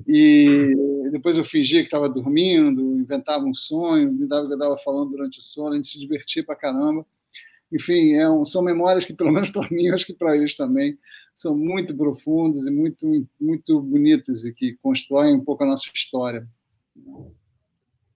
E 0.07 0.73
depois 1.11 1.37
eu 1.37 1.45
fingia 1.45 1.81
que 1.81 1.87
estava 1.87 2.09
dormindo, 2.09 2.97
inventava 2.97 3.45
um 3.45 3.53
sonho, 3.53 4.11
me 4.11 4.27
dava 4.27 4.47
que 4.47 4.53
eu 4.53 4.57
estava 4.57 4.77
falando 4.79 5.11
durante 5.11 5.39
o 5.39 5.43
sono, 5.43 5.73
a 5.73 5.75
gente 5.75 5.87
se 5.87 5.99
divertia 5.99 6.43
para 6.43 6.55
caramba. 6.55 7.05
Enfim, 7.71 8.13
é 8.13 8.29
um, 8.29 8.43
são 8.43 8.61
memórias 8.61 9.05
que, 9.05 9.13
pelo 9.15 9.31
menos 9.31 9.49
para 9.49 9.69
mim, 9.69 9.89
acho 9.89 10.05
que 10.05 10.13
para 10.13 10.35
eles 10.35 10.55
também, 10.55 10.97
são 11.35 11.55
muito 11.55 11.95
profundas 11.95 12.65
e 12.65 12.71
muito, 12.71 13.27
muito 13.39 13.81
bonitas 13.81 14.43
e 14.43 14.53
que 14.53 14.77
constroem 14.81 15.35
um 15.35 15.43
pouco 15.43 15.63
a 15.63 15.67
nossa 15.67 15.85
história. 15.93 16.47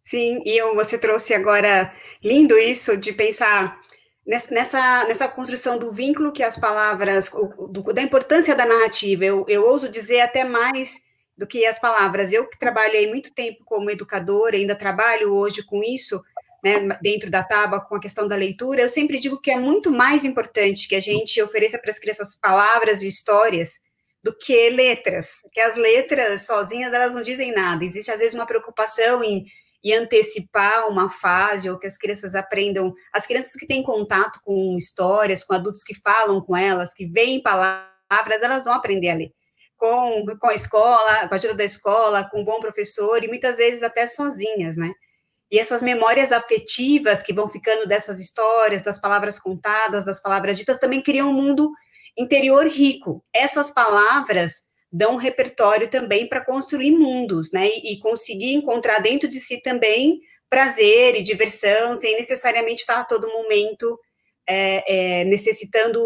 Sim, 0.05 0.41
e 0.45 0.55
eu, 0.55 0.75
você 0.75 0.97
trouxe 0.99 1.33
agora, 1.33 1.91
lindo 2.23 2.57
isso, 2.59 2.95
de 2.95 3.11
pensar 3.11 3.81
nessa, 4.25 5.03
nessa 5.05 5.27
construção 5.27 5.79
do 5.79 5.91
vínculo 5.91 6.31
que 6.31 6.43
as 6.43 6.55
palavras, 6.55 7.29
do, 7.69 7.81
da 7.91 8.03
importância 8.03 8.55
da 8.55 8.65
narrativa. 8.65 9.25
Eu, 9.25 9.45
eu 9.47 9.65
ouso 9.65 9.89
dizer 9.89 10.21
até 10.21 10.43
mais 10.43 11.03
do 11.35 11.47
que 11.47 11.65
as 11.65 11.79
palavras. 11.79 12.31
Eu 12.31 12.47
que 12.47 12.57
trabalhei 12.57 13.07
muito 13.07 13.33
tempo 13.33 13.63
como 13.65 13.89
educadora, 13.89 14.55
ainda 14.55 14.75
trabalho 14.75 15.33
hoje 15.33 15.63
com 15.63 15.83
isso, 15.83 16.23
né, 16.63 16.79
dentro 17.01 17.29
da 17.31 17.43
tábua, 17.43 17.81
com 17.81 17.95
a 17.95 18.01
questão 18.01 18.27
da 18.27 18.35
leitura, 18.35 18.81
eu 18.81 18.89
sempre 18.89 19.19
digo 19.19 19.39
que 19.39 19.51
é 19.51 19.57
muito 19.57 19.91
mais 19.91 20.23
importante 20.23 20.87
que 20.87 20.95
a 20.95 20.99
gente 20.99 21.39
ofereça 21.41 21.77
para 21.77 21.91
as 21.91 21.99
crianças 21.99 22.35
palavras 22.35 23.03
e 23.03 23.07
histórias 23.07 23.79
do 24.23 24.35
que 24.35 24.69
letras, 24.71 25.41
que 25.51 25.59
as 25.61 25.75
letras 25.75 26.47
sozinhas 26.47 26.91
elas 26.91 27.13
não 27.13 27.21
dizem 27.21 27.51
nada. 27.51 27.83
Existe 27.83 28.09
às 28.09 28.19
vezes 28.19 28.33
uma 28.33 28.47
preocupação 28.47 29.23
em, 29.23 29.45
em 29.85 29.93
antecipar 29.93 30.89
uma 30.89 31.09
fase 31.09 31.69
ou 31.69 31.77
que 31.77 31.85
as 31.85 31.97
crianças 31.97 32.33
aprendam, 32.33 32.91
as 33.13 33.27
crianças 33.27 33.53
que 33.53 33.67
têm 33.67 33.83
contato 33.83 34.39
com 34.43 34.75
histórias, 34.77 35.43
com 35.43 35.53
adultos 35.53 35.83
que 35.83 35.93
falam 36.01 36.41
com 36.41 36.57
elas, 36.57 36.93
que 36.93 37.05
veem 37.05 37.41
palavras, 37.41 38.41
elas 38.41 38.65
vão 38.65 38.73
aprender 38.73 39.11
a 39.11 39.15
ler 39.15 39.31
com, 39.77 40.25
com 40.39 40.47
a 40.47 40.55
escola, 40.55 41.27
com 41.27 41.35
a 41.35 41.37
ajuda 41.37 41.53
da 41.53 41.63
escola, 41.63 42.27
com 42.29 42.41
um 42.41 42.45
bom 42.45 42.59
professor 42.59 43.23
e 43.23 43.27
muitas 43.27 43.57
vezes 43.57 43.83
até 43.83 44.07
sozinhas, 44.07 44.75
né? 44.77 44.91
E 45.51 45.59
essas 45.59 45.81
memórias 45.81 46.31
afetivas 46.31 47.21
que 47.21 47.33
vão 47.33 47.47
ficando 47.47 47.87
dessas 47.87 48.19
histórias, 48.19 48.81
das 48.81 48.99
palavras 48.99 49.39
contadas, 49.39 50.03
das 50.03 50.19
palavras 50.19 50.57
ditas, 50.57 50.79
também 50.79 51.01
criam 51.01 51.29
um 51.29 51.33
mundo 51.33 51.71
interior 52.17 52.65
rico. 52.65 53.23
Essas 53.33 53.69
palavras 53.69 54.63
dão 54.95 55.15
um 55.15 55.17
repertório 55.17 55.89
também 55.89 56.27
para 56.27 56.45
construir 56.45 56.91
mundos, 56.91 57.51
né? 57.51 57.67
E, 57.67 57.99
conseguir 57.99 58.53
encontrar 58.53 58.99
dentro 58.99 59.27
de 59.27 59.41
si 59.41 59.61
também 59.61 60.21
prazer 60.49 61.15
e 61.15 61.23
diversão, 61.23 61.97
sem 61.97 62.15
necessariamente 62.15 62.81
estar 62.81 63.01
a 63.01 63.03
todo 63.03 63.27
momento 63.27 63.99
é, 64.47 65.21
é, 65.21 65.25
necessitando 65.25 65.99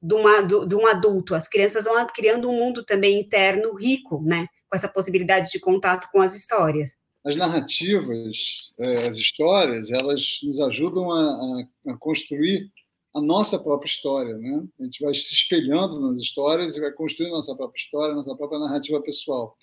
de, 0.00 0.14
uma, 0.14 0.42
de, 0.42 0.76
um 0.76 0.86
adulto. 0.86 1.34
As 1.34 1.48
crianças 1.48 1.86
vão 1.86 2.06
criando 2.06 2.48
um 2.48 2.56
mundo 2.56 2.84
também 2.84 3.18
interno 3.18 3.74
rico, 3.74 4.22
né? 4.22 4.46
Com 4.70 4.76
essa 4.76 4.88
possibilidade 4.88 5.50
de 5.50 5.58
contato 5.58 6.08
com 6.12 6.20
as 6.20 6.36
histórias. 6.36 6.90
As 7.24 7.34
narrativas, 7.34 8.36
é, 8.78 9.08
as 9.08 9.16
histórias, 9.16 9.90
elas 9.90 10.38
nos 10.44 10.60
ajudam 10.60 11.10
a, 11.10 11.64
a 11.88 11.96
construir 11.98 12.70
a 13.16 13.20
nossa 13.20 13.58
própria 13.58 13.88
história, 13.88 14.36
né? 14.36 14.62
A 14.78 14.82
gente 14.84 15.02
vai 15.02 15.14
se 15.14 15.32
espelhando 15.32 15.98
nas 15.98 16.20
histórias 16.20 16.76
e 16.76 16.80
vai 16.80 16.92
construindo 16.92 17.32
nossa 17.32 17.56
própria 17.56 17.80
história, 17.80 18.14
nossa 18.14 18.36
própria 18.36 18.58
narrativa 18.58 19.00
pessoal. 19.00 19.56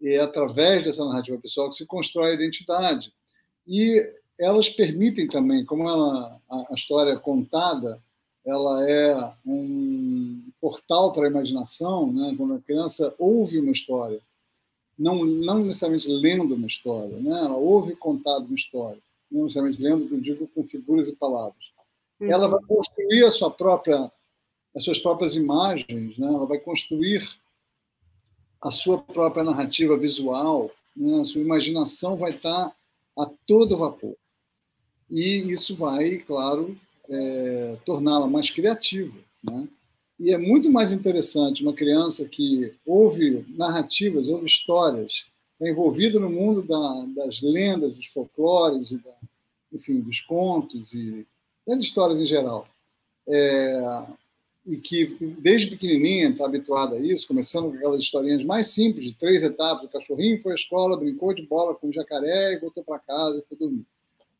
E 0.00 0.10
é 0.10 0.20
através 0.20 0.84
dessa 0.84 1.04
narrativa 1.04 1.36
pessoal 1.38 1.68
que 1.68 1.74
se 1.74 1.84
constrói 1.84 2.30
a 2.30 2.34
identidade. 2.34 3.12
E 3.66 4.08
elas 4.38 4.68
permitem 4.68 5.26
também, 5.26 5.64
como 5.64 5.88
ela, 5.88 6.40
a 6.48 6.74
história 6.74 7.16
contada, 7.16 8.00
ela 8.46 8.88
é 8.88 9.32
um 9.44 10.40
portal 10.60 11.12
para 11.12 11.26
a 11.26 11.30
imaginação, 11.30 12.12
né? 12.12 12.34
quando 12.36 12.54
a 12.54 12.60
criança 12.60 13.12
ouve 13.18 13.58
uma 13.58 13.72
história, 13.72 14.20
não, 14.96 15.24
não 15.24 15.64
necessariamente 15.64 16.08
lendo 16.08 16.54
uma 16.54 16.68
história, 16.68 17.16
né? 17.18 17.30
ela 17.30 17.56
ouve 17.56 17.96
contado 17.96 18.46
uma 18.46 18.54
história, 18.54 19.00
não 19.28 19.42
necessariamente 19.42 19.82
lendo, 19.82 20.14
eu 20.14 20.20
digo 20.20 20.46
com 20.46 20.62
figuras 20.62 21.08
e 21.08 21.16
palavras. 21.16 21.71
Uhum. 22.22 22.30
Ela 22.30 22.46
vai 22.46 22.62
construir 22.62 23.24
a 23.24 23.30
sua 23.32 23.50
própria, 23.50 24.10
as 24.74 24.84
suas 24.84 24.98
próprias 24.98 25.34
imagens, 25.34 26.16
né? 26.16 26.28
ela 26.28 26.46
vai 26.46 26.58
construir 26.58 27.28
a 28.62 28.70
sua 28.70 28.98
própria 28.98 29.42
narrativa 29.42 29.96
visual, 29.96 30.70
né? 30.96 31.20
a 31.20 31.24
sua 31.24 31.40
imaginação 31.40 32.16
vai 32.16 32.30
estar 32.30 32.72
a 33.18 33.26
todo 33.44 33.76
vapor. 33.76 34.16
E 35.10 35.52
isso 35.52 35.76
vai, 35.76 36.18
claro, 36.18 36.78
é, 37.10 37.76
torná-la 37.84 38.28
mais 38.28 38.50
criativa. 38.50 39.18
Né? 39.42 39.68
E 40.18 40.32
é 40.32 40.38
muito 40.38 40.70
mais 40.70 40.92
interessante 40.92 41.64
uma 41.64 41.74
criança 41.74 42.26
que 42.28 42.72
ouve 42.86 43.44
narrativas, 43.48 44.28
ouve 44.28 44.46
histórias, 44.46 45.26
está 45.54 45.68
envolvida 45.68 46.20
no 46.20 46.30
mundo 46.30 46.62
da, 46.62 47.04
das 47.16 47.42
lendas, 47.42 47.94
dos 47.94 48.06
folclores, 48.06 48.92
e 48.92 48.98
da, 48.98 49.14
enfim, 49.72 50.00
dos 50.00 50.20
contos 50.20 50.94
e 50.94 51.26
das 51.66 51.80
histórias 51.80 52.20
em 52.20 52.26
geral. 52.26 52.66
É, 53.28 54.02
e 54.64 54.76
que 54.76 55.16
desde 55.40 55.68
pequenininha 55.68 56.30
está 56.30 56.44
habituada 56.44 56.96
a 56.96 56.98
isso, 56.98 57.26
começando 57.26 57.70
com 57.70 57.76
aquelas 57.76 58.00
historinhas 58.00 58.44
mais 58.44 58.68
simples, 58.68 59.06
de 59.06 59.14
três 59.14 59.42
etapas: 59.42 59.84
o 59.84 59.92
cachorrinho 59.92 60.40
foi 60.40 60.52
à 60.52 60.54
escola, 60.54 60.96
brincou 60.96 61.34
de 61.34 61.42
bola 61.42 61.74
com 61.74 61.88
o 61.88 61.92
jacaré 61.92 62.54
e 62.54 62.58
voltou 62.60 62.84
para 62.84 62.98
casa 62.98 63.40
e 63.40 63.48
foi 63.48 63.56
dormir. 63.56 63.86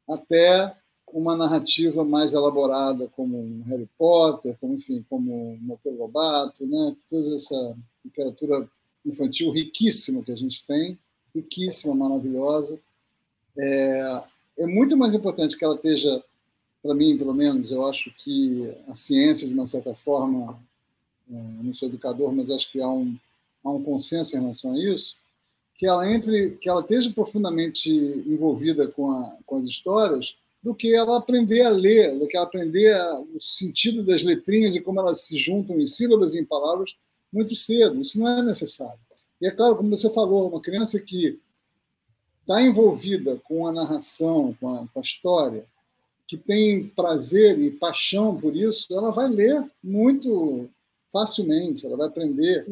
Até 0.08 0.76
uma 1.12 1.36
narrativa 1.36 2.04
mais 2.04 2.32
elaborada, 2.32 3.06
como 3.14 3.38
um 3.38 3.62
Harry 3.66 3.88
Potter, 3.98 4.56
como, 4.60 4.74
enfim, 4.74 5.04
como 5.08 5.58
Monteiro 5.60 5.98
Lobato, 5.98 6.66
né? 6.66 6.96
toda 7.10 7.34
essa 7.34 7.76
literatura 8.04 8.68
infantil 9.04 9.50
riquíssima 9.50 10.22
que 10.22 10.32
a 10.32 10.36
gente 10.36 10.64
tem, 10.64 10.98
riquíssima, 11.34 11.94
maravilhosa. 11.94 12.80
É, 13.58 14.22
é 14.58 14.66
muito 14.66 14.96
mais 14.96 15.14
importante 15.14 15.56
que 15.56 15.64
ela 15.64 15.74
esteja, 15.74 16.22
para 16.82 16.94
mim, 16.94 17.16
pelo 17.16 17.32
menos, 17.32 17.70
eu 17.70 17.86
acho 17.86 18.12
que 18.16 18.68
a 18.88 18.94
ciência, 18.94 19.46
de 19.46 19.54
uma 19.54 19.66
certa 19.66 19.94
forma, 19.94 20.60
é, 21.30 21.34
não 21.62 21.72
sou 21.72 21.88
educador, 21.88 22.32
mas 22.32 22.50
acho 22.50 22.70
que 22.70 22.80
há 22.80 22.88
um, 22.88 23.16
há 23.64 23.70
um 23.70 23.82
consenso 23.82 24.36
em 24.36 24.40
relação 24.40 24.72
a 24.72 24.78
isso, 24.78 25.16
que 25.76 25.86
ela 25.86 26.10
entre, 26.12 26.52
que 26.52 26.68
ela 26.68 26.80
esteja 26.80 27.12
profundamente 27.12 27.90
envolvida 27.90 28.88
com, 28.88 29.12
a, 29.12 29.36
com 29.46 29.56
as 29.56 29.64
histórias, 29.64 30.36
do 30.62 30.74
que 30.74 30.94
ela 30.94 31.16
aprender 31.16 31.62
a 31.62 31.70
ler, 31.70 32.16
do 32.18 32.26
que 32.28 32.36
ela 32.36 32.46
aprender 32.46 32.94
o 33.34 33.40
sentido 33.40 34.02
das 34.04 34.22
letrinhas 34.22 34.76
e 34.76 34.80
como 34.80 35.00
elas 35.00 35.22
se 35.22 35.36
juntam 35.36 35.80
em 35.80 35.86
sílabas 35.86 36.34
e 36.34 36.40
em 36.40 36.44
palavras 36.44 36.94
muito 37.32 37.54
cedo. 37.56 38.00
Isso 38.00 38.18
não 38.18 38.28
é 38.28 38.42
necessário. 38.42 38.98
E 39.40 39.46
é 39.46 39.50
claro, 39.50 39.76
como 39.76 39.90
você 39.90 40.08
falou, 40.12 40.48
uma 40.48 40.60
criança 40.60 41.00
que 41.00 41.40
está 42.42 42.62
envolvida 42.62 43.40
com 43.44 43.66
a 43.66 43.72
narração, 43.72 44.56
com 44.60 44.72
a, 44.72 44.86
com 44.86 44.98
a 45.00 45.02
história, 45.02 45.66
que 46.32 46.38
tem 46.38 46.88
prazer 46.88 47.58
e 47.58 47.70
paixão 47.70 48.40
por 48.40 48.56
isso, 48.56 48.86
ela 48.90 49.10
vai 49.10 49.28
ler 49.28 49.62
muito 49.84 50.66
facilmente, 51.12 51.84
ela 51.84 51.94
vai 51.94 52.08
aprender 52.08 52.64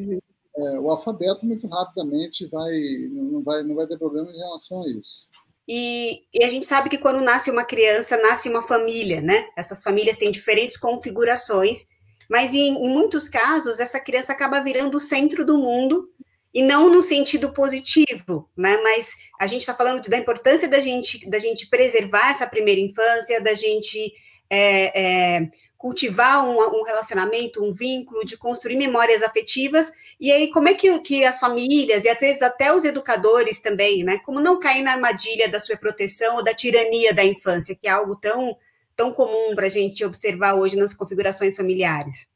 é, 0.57 0.81
o 0.81 0.91
alfabeto 0.91 1.45
muito 1.45 1.67
rapidamente, 1.67 2.47
vai, 2.47 2.73
não, 3.11 3.43
vai, 3.43 3.63
não 3.63 3.75
vai 3.75 3.87
ter 3.87 3.99
problema 3.99 4.31
em 4.31 4.39
relação 4.39 4.83
a 4.83 4.89
isso. 4.89 5.29
E, 5.69 6.23
e, 6.33 6.43
a 6.43 6.49
gente 6.49 6.65
sabe 6.65 6.89
que 6.89 6.97
quando 6.97 7.21
nasce 7.21 7.51
uma 7.51 7.63
criança, 7.63 8.17
nasce 8.17 8.49
uma 8.49 8.63
família, 8.63 9.21
né? 9.21 9.47
Essas 9.55 9.83
famílias 9.83 10.17
têm 10.17 10.33
diferentes 10.33 10.79
configurações, 10.79 11.87
mas 12.31 12.55
em, 12.55 12.71
em 12.71 12.89
muitos 12.89 13.29
casos, 13.29 13.79
essa 13.79 14.01
criança 14.01 14.33
acaba 14.33 14.61
virando 14.61 14.97
o 14.97 15.01
centro 15.01 15.45
do 15.45 15.59
mundo, 15.59 16.09
e 16.53 16.63
não 16.63 16.91
no 16.91 17.01
sentido 17.01 17.53
positivo, 17.53 18.49
né? 18.57 18.77
Mas 18.83 19.15
a 19.39 19.47
gente 19.47 19.63
está 19.63 19.75
falando 19.75 20.03
da 20.09 20.17
importância 20.17 20.69
da 20.69 20.81
gente, 20.81 21.29
da 21.29 21.39
gente 21.39 21.69
preservar 21.69 22.31
essa 22.31 22.47
primeira 22.47 22.81
infância, 22.81 23.41
da 23.41 23.55
gente 23.55 24.13
é, 24.51 25.37
é, 25.39 25.51
cultivar 25.79 26.45
um, 26.45 26.59
um, 26.81 26.83
relacionamento, 26.83 27.65
um 27.65 27.73
vínculo, 27.73 28.25
de 28.25 28.37
construir 28.37 28.77
memórias 28.77 29.23
afetivas. 29.23 29.93
E 30.19 30.33
aí, 30.33 30.51
como 30.51 30.69
é 30.69 30.75
que, 30.75 30.99
que 31.01 31.25
as 31.25 31.39
famílias, 31.39 32.05
e 32.05 32.09
até, 32.09 32.33
até 32.45 32.75
os 32.75 32.85
educadores 32.85 33.61
também, 33.61 34.03
né? 34.03 34.19
Como 34.19 34.41
não 34.41 34.59
cair 34.59 34.83
na 34.83 34.93
armadilha 34.93 35.49
da 35.49 35.61
sua 35.61 35.77
proteção 35.77 36.37
ou 36.37 36.45
da 36.45 36.53
tirania 36.53 37.15
da 37.15 37.25
infância, 37.25 37.77
que 37.77 37.87
é 37.87 37.91
algo 37.91 38.17
tão, 38.17 38.57
tão 38.97 39.13
comum 39.13 39.55
para 39.55 39.67
a 39.67 39.71
gente 39.71 40.05
observar 40.05 40.55
hoje 40.55 40.77
nas 40.77 40.93
configurações 40.93 41.57
familiares? 41.57 42.29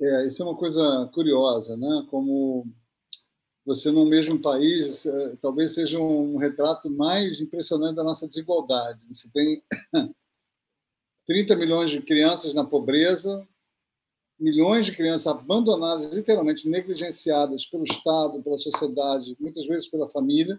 É, 0.00 0.26
isso 0.26 0.42
é 0.42 0.46
uma 0.46 0.56
coisa 0.56 1.10
curiosa, 1.12 1.76
né? 1.76 2.06
Como 2.10 2.66
você 3.66 3.90
no 3.90 4.06
mesmo 4.06 4.40
país, 4.40 5.04
é, 5.04 5.36
talvez 5.36 5.74
seja 5.74 5.98
um 5.98 6.38
retrato 6.38 6.88
mais 6.90 7.40
impressionante 7.40 7.96
da 7.96 8.04
nossa 8.04 8.26
desigualdade. 8.26 9.06
Você 9.12 9.28
tem 9.30 9.62
30 11.26 11.54
milhões 11.54 11.90
de 11.90 12.00
crianças 12.00 12.54
na 12.54 12.64
pobreza, 12.64 13.46
milhões 14.38 14.86
de 14.86 14.96
crianças 14.96 15.26
abandonadas, 15.26 16.10
literalmente 16.12 16.66
negligenciadas 16.66 17.66
pelo 17.66 17.84
Estado, 17.84 18.42
pela 18.42 18.56
sociedade, 18.56 19.36
muitas 19.38 19.66
vezes 19.66 19.86
pela 19.86 20.08
família, 20.08 20.58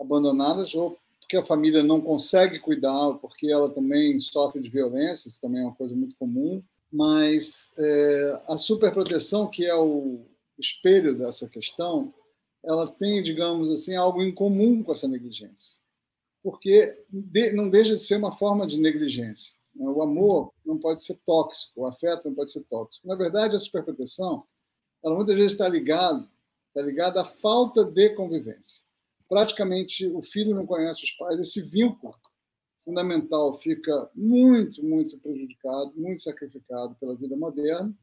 abandonadas, 0.00 0.72
ou 0.74 0.96
porque 1.18 1.36
a 1.36 1.44
família 1.44 1.82
não 1.82 2.00
consegue 2.00 2.60
cuidar, 2.60 3.08
ou 3.08 3.18
porque 3.18 3.50
ela 3.50 3.68
também 3.68 4.20
sofre 4.20 4.60
de 4.60 4.68
violência, 4.68 5.28
isso 5.28 5.40
também 5.40 5.60
é 5.60 5.64
uma 5.64 5.74
coisa 5.74 5.94
muito 5.96 6.14
comum. 6.16 6.62
Mas 6.92 7.70
é, 7.78 8.42
a 8.48 8.58
superproteção, 8.58 9.48
que 9.48 9.64
é 9.64 9.74
o 9.74 10.26
espelho 10.58 11.16
dessa 11.16 11.48
questão, 11.48 12.12
ela 12.62 12.86
tem, 12.86 13.22
digamos 13.22 13.70
assim, 13.70 13.96
algo 13.96 14.22
em 14.22 14.32
comum 14.32 14.82
com 14.82 14.92
essa 14.92 15.08
negligência. 15.08 15.78
Porque 16.42 17.04
não 17.54 17.70
deixa 17.70 17.94
de 17.96 18.02
ser 18.02 18.16
uma 18.16 18.36
forma 18.36 18.66
de 18.66 18.78
negligência. 18.78 19.54
Né? 19.74 19.88
O 19.88 20.02
amor 20.02 20.52
não 20.64 20.78
pode 20.78 21.02
ser 21.02 21.18
tóxico, 21.24 21.82
o 21.82 21.86
afeto 21.86 22.28
não 22.28 22.34
pode 22.34 22.52
ser 22.52 22.62
tóxico. 22.64 23.06
Na 23.06 23.14
verdade, 23.14 23.56
a 23.56 23.58
superproteção, 23.58 24.44
ela 25.02 25.14
muitas 25.14 25.34
vezes 25.34 25.52
está 25.52 25.68
ligada 25.68 26.28
está 26.72 26.82
ligada 26.82 27.20
à 27.20 27.24
falta 27.24 27.84
de 27.84 28.10
convivência. 28.10 28.82
Praticamente 29.28 30.06
o 30.06 30.22
filho 30.22 30.54
não 30.54 30.66
conhece 30.66 31.04
os 31.04 31.10
pais, 31.12 31.38
esse 31.38 31.60
vínculo 31.62 32.14
fundamental 32.84 33.58
fica 33.58 34.10
muito, 34.14 34.82
muito 34.84 35.18
prejudicado, 35.18 35.92
muito 35.96 36.22
sacrificado 36.22 36.94
pela 36.96 37.14
vida 37.14 37.36
moderna. 37.36 37.94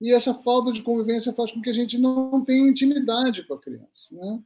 E 0.00 0.12
essa 0.12 0.34
falta 0.34 0.72
de 0.72 0.82
convivência 0.82 1.32
faz 1.32 1.50
com 1.50 1.60
que 1.60 1.70
a 1.70 1.74
gente 1.74 1.96
não 1.98 2.44
tenha 2.44 2.68
intimidade 2.68 3.46
com 3.46 3.54
a 3.54 3.60
criança. 3.60 4.14
Né? 4.14 4.42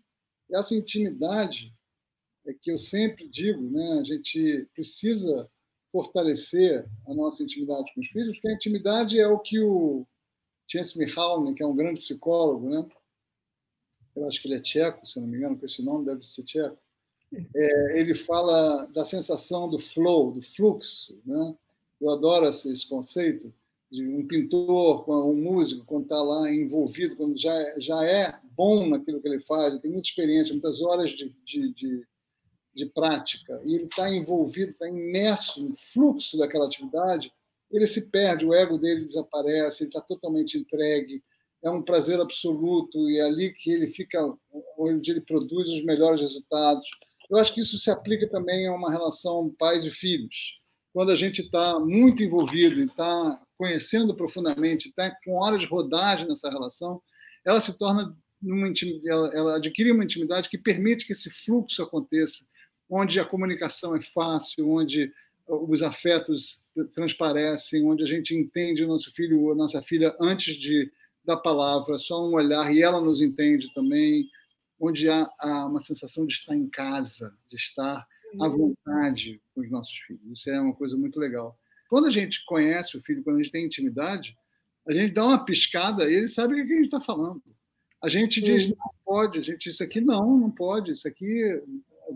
E 0.50 0.56
essa 0.56 0.74
intimidade 0.74 1.74
é 2.46 2.54
que 2.54 2.70
eu 2.70 2.78
sempre 2.78 3.28
digo, 3.28 3.62
né? 3.62 3.98
a 4.00 4.04
gente 4.04 4.68
precisa 4.72 5.50
fortalecer 5.90 6.86
a 7.06 7.14
nossa 7.14 7.42
intimidade 7.42 7.92
com 7.94 8.00
os 8.00 8.08
filhos, 8.08 8.32
porque 8.34 8.48
a 8.48 8.54
intimidade 8.54 9.18
é 9.18 9.26
o 9.26 9.38
que 9.38 9.58
o 9.60 10.06
Csikszentmihalyi, 10.66 11.54
que 11.54 11.62
é 11.62 11.66
um 11.66 11.76
grande 11.76 12.00
psicólogo, 12.00 12.68
né? 12.68 12.86
eu 14.14 14.28
acho 14.28 14.40
que 14.40 14.48
ele 14.48 14.56
é 14.56 14.60
tcheco, 14.60 15.06
se 15.06 15.20
não 15.20 15.26
me 15.26 15.38
engano, 15.38 15.58
com 15.58 15.64
esse 15.64 15.82
nome 15.82 16.04
deve 16.04 16.22
ser 16.22 16.42
tcheco, 16.42 16.78
é, 17.32 18.00
ele 18.00 18.14
fala 18.14 18.86
da 18.86 19.04
sensação 19.04 19.68
do 19.68 19.78
flow, 19.78 20.32
do 20.32 20.42
fluxo. 20.42 21.16
Né? 21.24 21.54
Eu 22.00 22.10
adoro 22.10 22.46
esse, 22.46 22.70
esse 22.70 22.88
conceito 22.88 23.52
de 23.90 24.06
um 24.06 24.26
pintor, 24.26 25.08
um 25.08 25.34
músico, 25.34 25.84
quando 25.86 26.02
está 26.02 26.20
lá 26.20 26.52
envolvido, 26.52 27.16
quando 27.16 27.38
já, 27.38 27.52
já 27.78 28.04
é 28.04 28.38
bom 28.52 28.86
naquilo 28.86 29.20
que 29.20 29.28
ele 29.28 29.40
faz, 29.40 29.78
tem 29.80 29.90
muita 29.90 30.08
experiência, 30.08 30.52
muitas 30.52 30.82
horas 30.82 31.10
de, 31.10 31.34
de, 31.44 31.72
de 31.72 32.06
de 32.78 32.86
prática 32.86 33.60
e 33.64 33.74
ele 33.74 33.84
está 33.84 34.08
envolvido, 34.08 34.70
está 34.70 34.88
imerso 34.88 35.62
no 35.62 35.76
fluxo 35.92 36.38
daquela 36.38 36.66
atividade, 36.66 37.32
ele 37.70 37.86
se 37.86 38.02
perde, 38.02 38.46
o 38.46 38.54
ego 38.54 38.78
dele 38.78 39.04
desaparece, 39.04 39.82
ele 39.82 39.90
está 39.90 40.00
totalmente 40.00 40.56
entregue, 40.56 41.22
é 41.62 41.68
um 41.68 41.82
prazer 41.82 42.20
absoluto 42.20 43.10
e 43.10 43.18
é 43.18 43.22
ali 43.22 43.52
que 43.52 43.70
ele 43.70 43.88
fica, 43.88 44.32
onde 44.78 45.10
ele 45.10 45.20
produz 45.20 45.68
os 45.68 45.84
melhores 45.84 46.20
resultados. 46.20 46.88
Eu 47.30 47.38
acho 47.38 47.52
que 47.52 47.60
isso 47.60 47.78
se 47.78 47.90
aplica 47.90 48.28
também 48.28 48.66
a 48.66 48.72
uma 48.72 48.90
relação 48.90 49.54
pais 49.58 49.84
e 49.84 49.90
filhos. 49.90 50.58
Quando 50.92 51.12
a 51.12 51.16
gente 51.16 51.42
está 51.42 51.78
muito 51.78 52.22
envolvido 52.22 52.80
e 52.80 52.86
está 52.86 53.40
conhecendo 53.56 54.14
profundamente, 54.14 54.88
está 54.88 55.14
com 55.24 55.38
hora 55.38 55.58
de 55.58 55.66
rodagem 55.66 56.26
nessa 56.26 56.48
relação, 56.48 57.02
ela 57.44 57.60
se 57.60 57.76
torna 57.76 58.16
numa 58.40 58.72
ela, 59.04 59.28
ela 59.34 59.56
adquire 59.56 59.90
uma 59.90 60.04
intimidade 60.04 60.48
que 60.48 60.56
permite 60.56 61.06
que 61.06 61.12
esse 61.12 61.30
fluxo 61.44 61.82
aconteça 61.82 62.46
onde 62.88 63.20
a 63.20 63.24
comunicação 63.24 63.94
é 63.94 64.00
fácil, 64.00 64.70
onde 64.70 65.12
os 65.46 65.82
afetos 65.82 66.62
transparecem, 66.94 67.84
onde 67.84 68.04
a 68.04 68.06
gente 68.06 68.34
entende 68.34 68.84
o 68.84 68.88
nosso 68.88 69.12
filho 69.12 69.40
ou 69.42 69.52
a 69.52 69.54
nossa 69.54 69.82
filha 69.82 70.14
antes 70.20 70.56
de 70.56 70.90
da 71.24 71.36
palavra, 71.36 71.98
só 71.98 72.26
um 72.26 72.32
olhar 72.32 72.74
e 72.74 72.80
ela 72.80 73.02
nos 73.02 73.20
entende 73.20 73.70
também, 73.74 74.26
onde 74.80 75.08
há, 75.08 75.28
há 75.40 75.66
uma 75.66 75.80
sensação 75.80 76.26
de 76.26 76.34
estar 76.34 76.54
em 76.54 76.68
casa, 76.68 77.34
de 77.48 77.56
estar 77.56 78.06
à 78.40 78.46
uhum. 78.46 78.74
vontade 78.84 79.40
com 79.54 79.60
os 79.60 79.70
nossos 79.70 79.96
filhos. 80.06 80.22
Isso 80.32 80.50
é 80.50 80.60
uma 80.60 80.74
coisa 80.74 80.96
muito 80.96 81.18
legal. 81.18 81.58
Quando 81.88 82.06
a 82.06 82.10
gente 82.10 82.44
conhece 82.44 82.96
o 82.96 83.02
filho, 83.02 83.22
quando 83.24 83.36
a 83.36 83.42
gente 83.42 83.52
tem 83.52 83.64
intimidade, 83.64 84.36
a 84.86 84.92
gente 84.92 85.12
dá 85.12 85.24
uma 85.24 85.44
piscada 85.44 86.10
e 86.10 86.14
ele 86.14 86.28
sabe 86.28 86.54
o 86.54 86.56
que 86.56 86.72
a 86.72 86.76
gente 86.76 86.84
está 86.84 87.00
falando. 87.00 87.42
A 88.02 88.08
gente 88.08 88.40
diz, 88.40 88.68
não 88.68 88.76
pode, 89.04 89.38
a 89.38 89.42
gente 89.42 89.68
isso 89.68 89.82
aqui 89.82 90.00
não, 90.00 90.38
não 90.38 90.50
pode, 90.50 90.92
isso 90.92 91.08
aqui 91.08 91.60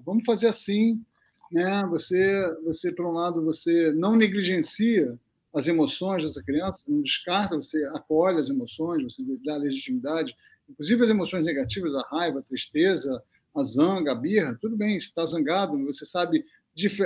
vamos 0.05 0.25
fazer 0.25 0.47
assim, 0.47 1.03
né? 1.51 1.85
Você, 1.91 2.57
você 2.65 2.93
por 2.93 3.07
um 3.07 3.13
lado, 3.13 3.45
você 3.45 3.93
não 3.93 4.17
negligencia 4.17 5.19
as 5.53 5.67
emoções 5.69 6.23
dessa 6.23 6.43
criança, 6.43 6.83
não 6.89 7.03
descarta, 7.03 7.57
você 7.57 7.85
acolhe 7.95 8.41
as 8.41 8.49
emoções, 8.49 9.03
você 9.03 9.23
dá 9.45 9.57
legitimidade, 9.57 10.35
inclusive 10.73 11.03
as 11.03 11.11
emoções 11.11 11.45
negativas, 11.45 11.95
a 11.95 12.03
raiva, 12.11 12.41
a 12.41 12.43
tristeza, 12.43 13.23
a 13.55 13.63
zanga, 13.63 14.13
a 14.13 14.15
birra, 14.15 14.59
tudo 14.61 14.77
bem, 14.77 14.97
está 14.97 15.25
zangado, 15.25 15.79
você 15.85 16.05
sabe 16.05 16.45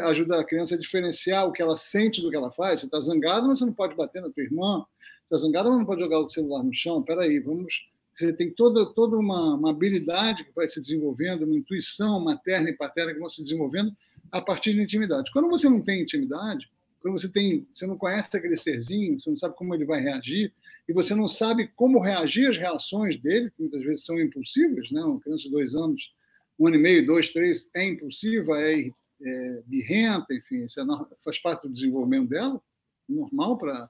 ajudar 0.04 0.40
a 0.40 0.44
criança 0.44 0.76
a 0.76 0.78
diferenciar 0.78 1.46
o 1.46 1.52
que 1.52 1.60
ela 1.60 1.76
sente 1.76 2.22
do 2.22 2.30
que 2.30 2.36
ela 2.36 2.52
faz. 2.52 2.80
Você 2.80 2.86
está 2.86 3.00
zangado, 3.00 3.48
mas 3.48 3.58
você 3.58 3.66
não 3.66 3.72
pode 3.72 3.96
bater 3.96 4.22
na 4.22 4.30
tua 4.30 4.44
irmã. 4.44 4.84
Está 5.24 5.36
zangado, 5.36 5.68
mas 5.68 5.78
não 5.78 5.84
pode 5.84 6.00
jogar 6.00 6.20
o 6.20 6.30
celular 6.30 6.62
no 6.62 6.72
chão. 6.72 7.02
Peraí, 7.02 7.40
vamos 7.40 7.74
você 8.16 8.32
tem 8.32 8.50
toda, 8.50 8.86
toda 8.94 9.16
uma, 9.16 9.54
uma, 9.54 9.70
habilidade 9.70 10.42
que 10.42 10.54
vai 10.54 10.66
se 10.66 10.80
desenvolvendo, 10.80 11.44
uma 11.44 11.54
intuição 11.54 12.18
materna 12.18 12.70
e 12.70 12.76
paterna 12.76 13.12
que 13.12 13.20
vão 13.20 13.28
se 13.28 13.42
desenvolvendo 13.42 13.94
a 14.32 14.40
partir 14.40 14.74
da 14.74 14.82
intimidade. 14.82 15.30
Quando 15.32 15.50
você 15.50 15.68
não 15.68 15.82
tem 15.82 16.00
intimidade, 16.00 16.66
quando 17.06 17.20
você 17.20 17.28
tem, 17.28 17.64
você 17.72 17.86
não 17.86 17.96
conhece 17.96 18.36
aquele 18.36 18.56
serzinho, 18.56 19.20
você 19.20 19.30
não 19.30 19.36
sabe 19.36 19.54
como 19.54 19.72
ele 19.72 19.84
vai 19.84 20.00
reagir 20.00 20.52
e 20.88 20.92
você 20.92 21.14
não 21.14 21.28
sabe 21.28 21.68
como 21.76 22.00
reagir 22.00 22.50
às 22.50 22.56
reações 22.56 23.16
dele, 23.16 23.48
que 23.48 23.62
muitas 23.62 23.84
vezes 23.84 24.04
são 24.04 24.20
impulsivas, 24.20 24.90
né? 24.90 25.00
Uma 25.04 25.20
criança 25.20 25.44
de 25.44 25.50
dois 25.50 25.76
anos, 25.76 26.12
um 26.58 26.66
ano 26.66 26.74
e 26.74 26.80
meio, 26.80 27.06
dois, 27.06 27.32
três, 27.32 27.70
é 27.76 27.84
impulsiva, 27.84 28.60
é, 28.60 28.90
é 29.22 29.62
birrenta, 29.66 30.34
enfim, 30.34 30.64
isso 30.64 30.80
é, 30.80 30.84
faz 31.24 31.38
parte 31.38 31.68
do 31.68 31.74
desenvolvimento 31.74 32.28
dela, 32.28 32.60
normal 33.08 33.56
para 33.56 33.88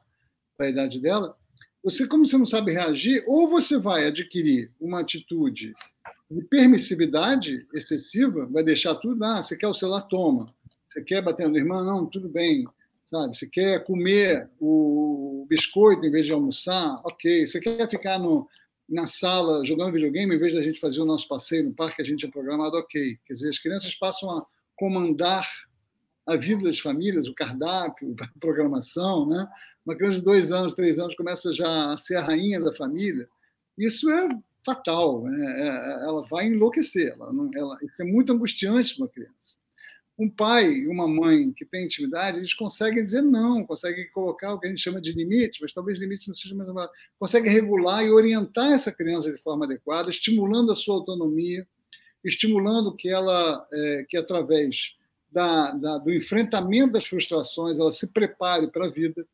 a 0.58 0.68
idade 0.68 1.00
dela. 1.00 1.34
Você, 1.82 2.06
como 2.06 2.26
você 2.26 2.36
não 2.36 2.44
sabe 2.44 2.72
reagir, 2.72 3.24
ou 3.26 3.48
você 3.48 3.78
vai 3.78 4.06
adquirir 4.06 4.70
uma 4.78 5.00
atitude 5.00 5.72
de 6.30 6.44
permissividade 6.44 7.66
excessiva, 7.72 8.44
vai 8.44 8.62
deixar 8.62 8.94
tudo, 8.96 9.24
ah, 9.24 9.42
você 9.42 9.56
quer 9.56 9.68
o 9.68 9.74
celular, 9.74 10.02
toma. 10.02 10.54
Você 10.90 11.02
quer 11.02 11.22
bater 11.22 11.48
no 11.48 11.56
irmão? 11.56 11.82
Não, 11.82 12.04
tudo 12.04 12.28
bem. 12.28 12.66
Sabe? 13.06 13.36
Você 13.36 13.46
quer 13.46 13.84
comer 13.84 14.50
o 14.60 15.46
biscoito 15.48 16.04
em 16.04 16.10
vez 16.10 16.26
de 16.26 16.32
almoçar? 16.32 17.00
Ok. 17.04 17.46
Você 17.46 17.60
quer 17.60 17.88
ficar 17.88 18.18
no, 18.18 18.48
na 18.88 19.06
sala 19.06 19.64
jogando 19.64 19.92
videogame 19.92 20.34
em 20.34 20.38
vez 20.38 20.54
da 20.54 20.62
gente 20.62 20.80
fazer 20.80 21.00
o 21.00 21.06
nosso 21.06 21.28
passeio 21.28 21.64
no 21.64 21.74
parque 21.74 21.96
que 21.96 22.02
a 22.02 22.04
gente 22.04 22.18
tinha 22.18 22.32
programado? 22.32 22.76
Ok. 22.76 23.18
Quer 23.24 23.32
dizer, 23.32 23.48
as 23.48 23.58
crianças 23.58 23.94
passam 23.94 24.30
a 24.30 24.44
comandar 24.74 25.48
a 26.26 26.36
vida 26.36 26.64
das 26.64 26.80
famílias, 26.80 27.28
o 27.28 27.34
cardápio, 27.34 28.14
a 28.20 28.40
programação, 28.40 29.26
né? 29.26 29.48
Uma 29.84 29.94
criança 29.94 30.18
de 30.18 30.24
dois 30.24 30.50
anos, 30.50 30.74
três 30.74 30.98
anos 30.98 31.14
começa 31.14 31.54
já 31.54 31.92
a 31.92 31.96
ser 31.96 32.16
a 32.16 32.24
rainha 32.24 32.60
da 32.60 32.74
família. 32.74 33.28
Isso 33.78 34.10
é 34.10 34.28
fatal. 34.64 35.22
Né? 35.22 35.46
É, 35.46 35.68
é, 35.68 35.92
ela 36.08 36.22
vai 36.22 36.48
enlouquecer. 36.48 37.12
Ela, 37.12 37.32
ela, 37.54 37.78
isso 37.84 38.02
é 38.02 38.04
muito 38.04 38.32
angustiante 38.32 38.96
para 38.96 39.04
uma 39.04 39.10
criança. 39.10 39.58
Um 40.18 40.30
pai 40.30 40.72
e 40.72 40.88
uma 40.88 41.06
mãe 41.06 41.52
que 41.52 41.64
têm 41.64 41.84
intimidade, 41.84 42.38
eles 42.38 42.54
conseguem 42.54 43.04
dizer 43.04 43.22
não, 43.22 43.66
conseguem 43.66 44.10
colocar 44.10 44.54
o 44.54 44.58
que 44.58 44.66
a 44.66 44.70
gente 44.70 44.82
chama 44.82 45.00
de 45.00 45.12
limite, 45.12 45.58
mas 45.60 45.74
talvez 45.74 45.98
limite 45.98 46.28
não 46.28 46.34
seja 46.34 46.54
mais 46.54 46.68
uma... 46.68 46.90
conseguem 47.18 47.52
regular 47.52 48.04
e 48.04 48.10
orientar 48.10 48.72
essa 48.72 48.90
criança 48.90 49.30
de 49.30 49.38
forma 49.38 49.66
adequada, 49.66 50.08
estimulando 50.08 50.72
a 50.72 50.76
sua 50.76 50.94
autonomia, 50.94 51.66
estimulando 52.24 52.94
que 52.94 53.08
ela, 53.08 53.66
é, 53.70 54.06
que 54.08 54.16
através 54.16 54.94
da, 55.30 55.72
da, 55.72 55.98
do 55.98 56.12
enfrentamento 56.12 56.94
das 56.94 57.06
frustrações, 57.06 57.78
ela 57.78 57.92
se 57.92 58.06
prepare 58.06 58.68
para 58.68 58.86
a 58.86 58.90
vida, 58.90 59.26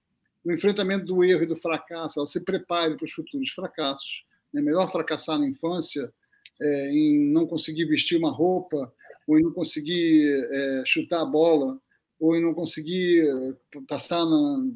no 0.45 0.53
enfrentamento 0.53 1.07
do 1.07 1.23
erro 1.23 1.45
e 1.45 1.47
do 1.47 1.57
fracasso, 1.57 2.19
ela 2.19 2.27
se 2.27 2.41
prepare 2.41 2.97
para 2.97 3.05
os 3.05 3.13
futuros 3.13 3.51
fracassos. 3.51 4.25
É 4.55 4.61
melhor 4.61 4.91
fracassar 4.91 5.39
na 5.39 5.47
infância 5.47 6.13
é, 6.61 6.91
em 6.93 7.33
não 7.33 7.47
conseguir 7.47 7.85
vestir 7.85 8.19
uma 8.19 8.31
roupa, 8.31 8.93
ou 9.33 9.39
em 9.39 9.43
não 9.43 9.53
conseguir 9.53 10.47
é, 10.51 10.83
chutar 10.85 11.23
a 11.23 11.27
bola, 11.27 11.81
ou 12.21 12.37
em 12.37 12.43
não 12.43 12.53
conseguir 12.53 13.27
é, 13.27 13.81
passar 13.89 14.25
na, 14.27 14.67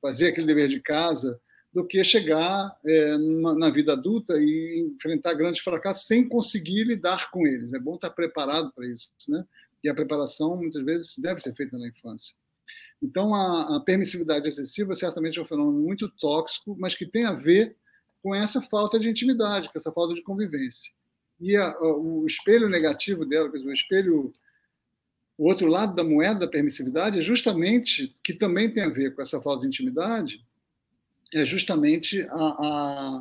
fazer 0.00 0.28
aquele 0.28 0.46
dever 0.46 0.68
de 0.68 0.80
casa, 0.80 1.40
do 1.72 1.84
que 1.86 2.02
chegar 2.04 2.76
é, 2.84 3.16
na, 3.18 3.54
na, 3.54 3.70
vida 3.70 3.92
adulta 3.92 4.34
e 4.38 4.92
enfrentar 4.94 5.34
grandes 5.34 5.62
fracassos 5.62 6.06
sem 6.06 6.28
conseguir 6.28 6.84
lidar 6.84 7.30
com 7.30 7.46
eles. 7.46 7.72
É 7.72 7.78
bom 7.78 7.96
estar 7.96 8.10
preparado 8.10 8.72
para 8.72 8.86
isso, 8.86 9.08
né? 9.28 9.44
E 9.82 9.88
a 9.88 9.94
preparação 9.94 10.56
muitas 10.56 10.84
vezes 10.84 11.18
deve 11.18 11.40
ser 11.40 11.54
feita 11.54 11.78
na 11.78 11.88
infância. 11.88 12.34
Então, 13.02 13.34
a, 13.34 13.76
a, 13.76 13.80
permissividade 13.80 14.46
excessiva 14.46 14.94
certamente 14.94 15.38
é 15.38 15.42
um 15.42 15.46
fenômeno 15.46 15.80
muito 15.80 16.08
tóxico, 16.08 16.76
mas 16.78 16.94
que 16.94 17.06
tem 17.06 17.24
a 17.24 17.32
ver 17.32 17.76
com 18.22 18.34
essa 18.34 18.60
falta 18.62 18.98
de 18.98 19.08
intimidade, 19.08 19.68
com 19.72 19.78
essa 19.78 19.92
falta 19.92 20.14
de 20.14 20.22
convivência. 20.22 20.92
E 21.40 21.58
o 21.58 22.26
espelho 22.26 22.68
negativo 22.68 23.24
dela, 23.24 23.50
quer 23.50 23.58
dizer, 23.58 23.70
o 23.70 23.74
espelho 23.74 24.32
o 25.40 25.48
outro 25.48 25.68
lado 25.68 25.94
da 25.94 26.04
moeda 26.04 26.40
da 26.40 26.46
permissividade 26.46 27.18
é 27.18 27.22
justamente, 27.22 28.14
que 28.22 28.34
também 28.34 28.70
tem 28.70 28.82
a 28.82 28.90
ver 28.90 29.14
com 29.14 29.22
essa 29.22 29.40
falta 29.40 29.62
de 29.62 29.68
intimidade, 29.68 30.44
é 31.32 31.46
justamente 31.46 32.20
a, 32.28 32.34
a, 32.34 33.20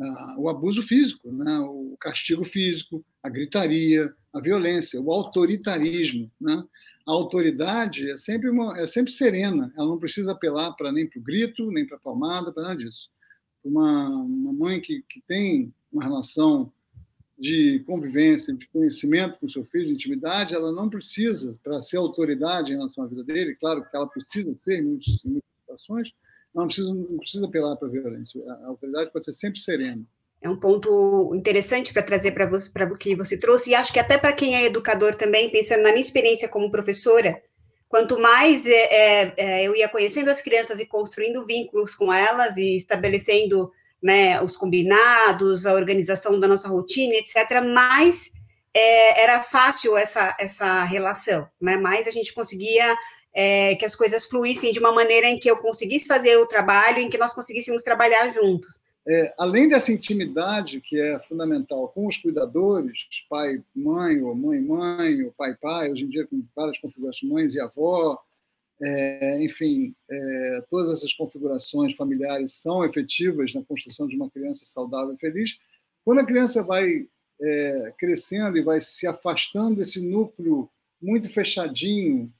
a, 0.00 0.36
o 0.38 0.48
abuso 0.48 0.82
físico, 0.84 1.30
né? 1.30 1.58
o 1.58 1.98
castigo 2.00 2.46
físico, 2.46 3.04
a 3.22 3.28
gritaria, 3.28 4.10
a 4.32 4.40
violência, 4.40 4.98
o 4.98 5.12
autoritarismo. 5.12 6.32
Né? 6.40 6.64
A 7.06 7.12
autoridade 7.12 8.10
é 8.10 8.16
sempre, 8.16 8.48
uma, 8.48 8.80
é 8.80 8.86
sempre 8.86 9.12
serena, 9.12 9.70
ela 9.76 9.86
não 9.86 9.98
precisa 9.98 10.32
apelar 10.32 10.72
para 10.76 10.90
nem 10.90 11.06
para 11.06 11.20
o 11.20 11.22
grito, 11.22 11.70
nem 11.70 11.86
para 11.86 11.98
a 11.98 12.00
palmada, 12.00 12.50
para 12.50 12.62
nada 12.62 12.76
disso. 12.82 13.10
Uma, 13.62 14.08
uma 14.08 14.52
mãe 14.54 14.80
que, 14.80 15.04
que 15.06 15.20
tem 15.28 15.74
uma 15.92 16.02
relação 16.02 16.72
de 17.38 17.84
convivência, 17.86 18.52
de 18.52 18.66
conhecimento 18.68 19.38
com 19.38 19.48
seu 19.48 19.64
filho, 19.66 19.86
de 19.86 19.92
intimidade, 19.92 20.54
ela 20.54 20.72
não 20.72 20.90
precisa, 20.90 21.58
para 21.62 21.80
ser 21.80 21.98
autoridade 21.98 22.72
em 22.72 22.76
relação 22.76 23.04
à 23.04 23.06
vida 23.06 23.22
dele, 23.22 23.54
claro 23.54 23.82
que 23.88 23.96
ela 23.96 24.08
precisa 24.08 24.52
ser 24.56 24.80
em, 24.80 24.82
muitas, 24.82 25.24
em 25.24 25.30
muitas 25.30 25.50
situações, 25.60 26.12
não 26.52 26.66
precisa, 26.66 26.92
não 26.92 27.18
precisa 27.18 27.46
apelar 27.46 27.76
para 27.76 27.86
a 27.86 27.90
violência. 27.90 28.42
A 28.44 28.66
autoridade 28.66 29.12
pode 29.12 29.24
ser 29.24 29.34
sempre 29.34 29.60
serena. 29.60 30.02
É 30.40 30.48
um 30.48 30.58
ponto 30.58 31.32
interessante 31.34 31.92
para 31.92 32.02
trazer 32.02 32.32
para 32.32 32.46
você, 32.46 32.70
para 32.70 32.92
o 32.92 32.96
que 32.96 33.14
você 33.14 33.38
trouxe, 33.38 33.70
e 33.70 33.74
acho 33.74 33.92
que 33.92 34.00
até 34.00 34.18
para 34.18 34.32
quem 34.32 34.56
é 34.56 34.64
educador 34.64 35.14
também, 35.14 35.50
pensando 35.50 35.82
na 35.82 35.90
minha 35.90 36.00
experiência 36.00 36.48
como 36.48 36.70
professora, 36.70 37.40
quanto 37.88 38.18
mais 38.18 38.66
é, 38.66 38.72
é, 38.72 39.34
é 39.36 39.64
eu 39.64 39.76
ia 39.76 39.88
conhecendo 39.88 40.28
as 40.28 40.42
crianças 40.42 40.80
e 40.80 40.86
construindo 40.86 41.46
vínculos 41.46 41.94
com 41.94 42.12
elas 42.12 42.56
e 42.56 42.76
estabelecendo 42.76 43.70
né, 44.02 44.40
os 44.42 44.56
combinados, 44.56 45.66
a 45.66 45.74
organização 45.74 46.38
da 46.38 46.48
nossa 46.48 46.68
rotina, 46.68 47.14
etc., 47.14 47.62
mais 47.62 48.30
é, 48.72 49.22
era 49.22 49.42
fácil 49.42 49.96
essa, 49.96 50.36
essa 50.38 50.84
relação, 50.84 51.48
né? 51.60 51.76
mais 51.76 52.06
a 52.06 52.10
gente 52.10 52.32
conseguia 52.32 52.96
é, 53.34 53.74
que 53.74 53.84
as 53.84 53.96
coisas 53.96 54.24
fluíssem 54.24 54.72
de 54.72 54.78
uma 54.78 54.92
maneira 54.92 55.26
em 55.26 55.38
que 55.38 55.50
eu 55.50 55.56
conseguisse 55.56 56.06
fazer 56.06 56.36
o 56.36 56.46
trabalho, 56.46 56.98
em 56.98 57.10
que 57.10 57.18
nós 57.18 57.32
conseguíssemos 57.32 57.82
trabalhar 57.82 58.28
juntos. 58.30 58.80
É, 59.06 59.34
além 59.38 59.68
dessa 59.68 59.90
intimidade 59.90 60.82
que 60.82 61.00
é 61.00 61.18
fundamental 61.20 61.88
com 61.88 62.06
os 62.06 62.18
cuidadores, 62.18 62.98
pai, 63.28 63.62
mãe, 63.74 64.20
ou 64.22 64.34
mãe, 64.34 64.60
mãe, 64.60 65.22
ou 65.22 65.32
pai, 65.32 65.56
pai, 65.60 65.90
hoje 65.90 66.02
em 66.02 66.08
dia 66.08 66.26
com 66.26 66.44
várias 66.54 66.78
configurações, 66.78 67.32
mães 67.32 67.54
e 67.54 67.60
avó, 67.60 68.22
é, 68.80 69.44
enfim, 69.44 69.94
é, 70.10 70.64
todas 70.70 70.92
essas 70.92 71.12
configurações 71.12 71.94
familiares 71.94 72.54
são 72.54 72.84
efetivas 72.84 73.52
na 73.52 73.62
construção 73.64 74.06
de 74.06 74.16
uma 74.16 74.30
criança 74.30 74.64
saudável 74.64 75.14
e 75.14 75.18
feliz. 75.18 75.56
Quando 76.04 76.20
a 76.20 76.26
criança 76.26 76.62
vai 76.62 77.06
é, 77.40 77.94
crescendo 77.98 78.56
e 78.56 78.62
vai 78.62 78.80
se 78.80 79.06
afastando 79.06 79.76
desse 79.76 80.00
núcleo 80.00 80.70
muito 81.00 81.28
fechadinho, 81.30 82.32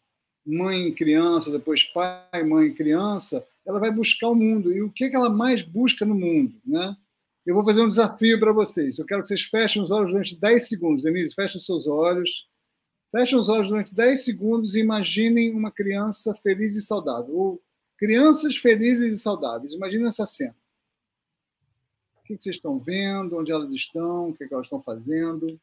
mãe 0.46 0.94
criança, 0.94 1.50
depois 1.50 1.82
pai, 1.82 2.42
mãe 2.44 2.72
criança, 2.72 3.44
ela 3.66 3.78
vai 3.78 3.90
buscar 3.90 4.28
o 4.28 4.34
mundo. 4.34 4.72
E 4.72 4.80
o 4.80 4.90
que, 4.90 5.04
é 5.04 5.10
que 5.10 5.16
ela 5.16 5.30
mais 5.30 5.62
busca 5.62 6.04
no 6.06 6.14
mundo? 6.14 6.54
Né? 6.64 6.96
Eu 7.44 7.54
vou 7.54 7.64
fazer 7.64 7.82
um 7.82 7.88
desafio 7.88 8.38
para 8.40 8.52
vocês. 8.52 8.98
Eu 8.98 9.04
quero 9.04 9.22
que 9.22 9.28
vocês 9.28 9.42
fechem 9.42 9.82
os 9.82 9.90
olhos 9.90 10.10
durante 10.10 10.38
10 10.38 10.68
segundos. 10.68 11.04
Denise, 11.04 11.34
feche 11.34 11.58
os 11.58 11.66
seus 11.66 11.86
olhos. 11.86 12.46
Fechem 13.10 13.38
os 13.38 13.48
olhos 13.48 13.68
durante 13.68 13.94
10 13.94 14.24
segundos 14.24 14.74
e 14.74 14.80
imaginem 14.80 15.50
uma 15.54 15.70
criança 15.70 16.34
feliz 16.34 16.76
e 16.76 16.82
saudável. 16.82 17.34
Ou 17.34 17.62
crianças 17.96 18.56
felizes 18.56 19.14
e 19.14 19.18
saudáveis. 19.18 19.72
Imaginem 19.72 20.06
essa 20.06 20.26
cena. 20.26 20.56
O 22.20 22.22
que 22.22 22.36
vocês 22.36 22.56
estão 22.56 22.78
vendo? 22.78 23.38
Onde 23.38 23.50
elas 23.50 23.70
estão? 23.72 24.28
O 24.28 24.34
que 24.34 24.44
elas 24.52 24.66
estão 24.66 24.82
fazendo? 24.82 25.58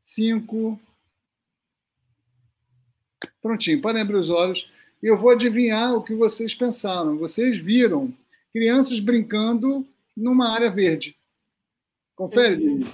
Cinco. 0.00 0.80
Prontinho, 3.42 3.80
podem 3.80 4.02
abrir 4.02 4.16
os 4.16 4.30
olhos. 4.30 4.70
E 5.02 5.06
eu 5.06 5.18
vou 5.18 5.30
adivinhar 5.30 5.94
o 5.94 6.02
que 6.02 6.14
vocês 6.14 6.54
pensaram. 6.54 7.18
Vocês 7.18 7.58
viram 7.58 8.14
crianças 8.52 9.00
brincando 9.00 9.86
numa 10.16 10.48
área 10.48 10.70
verde. 10.70 11.16
Confere, 12.14 12.56
Denise. 12.56 12.90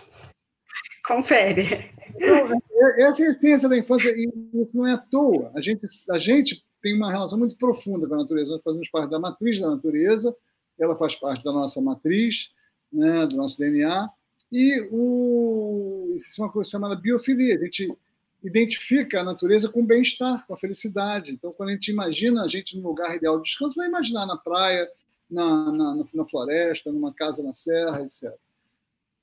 Confere. 1.04 1.90
Então, 2.14 2.60
essa 2.98 3.24
é 3.24 3.26
a 3.26 3.30
essência 3.30 3.68
da 3.68 3.76
infância, 3.76 4.10
e 4.10 4.28
isso 4.54 4.70
não 4.74 4.86
é 4.86 4.92
à 4.92 4.98
toa. 4.98 5.50
A 5.54 5.60
gente, 5.60 5.86
a 6.10 6.18
gente 6.18 6.64
tem 6.82 6.94
uma 6.94 7.10
relação 7.10 7.38
muito 7.38 7.56
profunda 7.56 8.06
com 8.06 8.14
a 8.14 8.18
natureza. 8.18 8.50
Nós 8.50 8.62
fazemos 8.62 8.88
parte 8.90 9.10
da 9.10 9.18
matriz 9.18 9.60
da 9.60 9.70
natureza, 9.70 10.34
ela 10.78 10.96
faz 10.96 11.14
parte 11.14 11.44
da 11.44 11.52
nossa 11.52 11.80
matriz, 11.80 12.50
né, 12.92 13.26
do 13.26 13.36
nosso 13.36 13.58
DNA, 13.58 14.08
e 14.50 14.88
o, 14.90 16.12
isso 16.14 16.40
é 16.40 16.44
uma 16.44 16.52
coisa 16.52 16.70
chamada 16.70 16.94
biofilia. 16.94 17.56
A 17.56 17.64
gente 17.64 17.96
identifica 18.44 19.20
a 19.20 19.24
natureza 19.24 19.68
com 19.68 19.86
bem-estar, 19.86 20.46
com 20.46 20.54
a 20.54 20.58
felicidade. 20.58 21.30
Então, 21.30 21.52
quando 21.52 21.70
a 21.70 21.72
gente 21.72 21.90
imagina 21.90 22.44
a 22.44 22.48
gente 22.48 22.76
no 22.76 22.88
lugar 22.88 23.14
ideal 23.16 23.38
de 23.38 23.44
descanso, 23.44 23.76
vai 23.76 23.86
imaginar 23.86 24.26
na 24.26 24.36
praia, 24.36 24.88
na, 25.30 25.72
na, 25.72 26.04
na 26.12 26.24
floresta, 26.26 26.92
numa 26.92 27.14
casa 27.14 27.42
na 27.42 27.54
serra, 27.54 28.02
etc. 28.02 28.34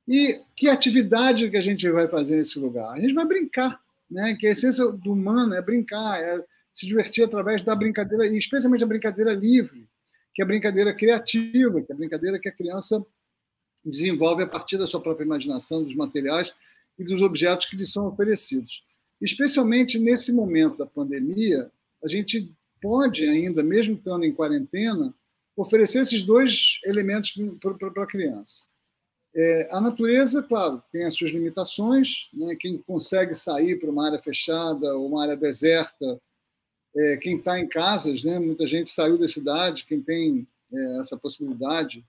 E 0.09 0.41
que 0.55 0.67
atividade 0.67 1.51
que 1.51 1.57
a 1.57 1.61
gente 1.61 1.87
vai 1.91 2.07
fazer 2.07 2.37
nesse 2.37 2.57
lugar? 2.57 2.91
A 2.93 2.99
gente 2.99 3.13
vai 3.13 3.27
brincar, 3.27 3.79
né? 4.09 4.35
Que 4.35 4.47
a 4.47 4.51
essência 4.51 4.87
do 4.91 5.13
humano 5.13 5.53
é 5.53 5.61
brincar, 5.61 6.19
é 6.19 6.43
se 6.73 6.87
divertir 6.87 7.23
através 7.23 7.61
da 7.63 7.75
brincadeira, 7.75 8.25
e 8.25 8.35
especialmente 8.35 8.83
a 8.83 8.87
brincadeira 8.87 9.33
livre, 9.33 9.87
que 10.33 10.41
é 10.41 10.43
a 10.43 10.47
brincadeira 10.47 10.95
criativa, 10.95 11.79
que 11.83 11.91
é 11.91 11.93
a 11.93 11.97
brincadeira 11.97 12.39
que 12.39 12.49
a 12.49 12.51
criança 12.51 13.05
desenvolve 13.85 14.41
a 14.41 14.47
partir 14.47 14.79
da 14.79 14.87
sua 14.87 14.99
própria 14.99 15.25
imaginação, 15.25 15.83
dos 15.83 15.95
materiais 15.95 16.55
e 16.97 17.03
dos 17.03 17.21
objetos 17.21 17.67
que 17.67 17.75
lhe 17.75 17.85
são 17.85 18.07
oferecidos. 18.07 18.81
Especialmente 19.21 19.99
nesse 19.99 20.31
momento 20.31 20.75
da 20.77 20.87
pandemia, 20.87 21.69
a 22.03 22.07
gente 22.07 22.51
pode 22.81 23.25
ainda, 23.25 23.61
mesmo 23.61 23.93
estando 23.93 24.23
em 24.23 24.33
quarentena, 24.33 25.13
oferecer 25.55 25.99
esses 25.99 26.23
dois 26.23 26.79
elementos 26.83 27.35
para 27.61 28.03
a 28.03 28.07
criança. 28.07 28.67
É, 29.35 29.69
a 29.71 29.79
natureza, 29.79 30.41
claro, 30.41 30.81
tem 30.91 31.05
as 31.05 31.13
suas 31.13 31.31
limitações. 31.31 32.29
Né? 32.33 32.55
Quem 32.55 32.77
consegue 32.79 33.33
sair 33.33 33.79
para 33.79 33.89
uma 33.89 34.05
área 34.05 34.21
fechada 34.21 34.95
ou 34.95 35.07
uma 35.07 35.23
área 35.23 35.37
deserta, 35.37 36.19
é, 36.95 37.17
quem 37.17 37.37
está 37.37 37.59
em 37.59 37.67
casas, 37.67 38.23
né? 38.23 38.39
muita 38.39 38.65
gente 38.65 38.89
saiu 38.89 39.17
da 39.17 39.27
cidade, 39.27 39.85
quem 39.85 40.01
tem 40.01 40.47
é, 40.71 40.99
essa 40.99 41.15
possibilidade, 41.17 42.03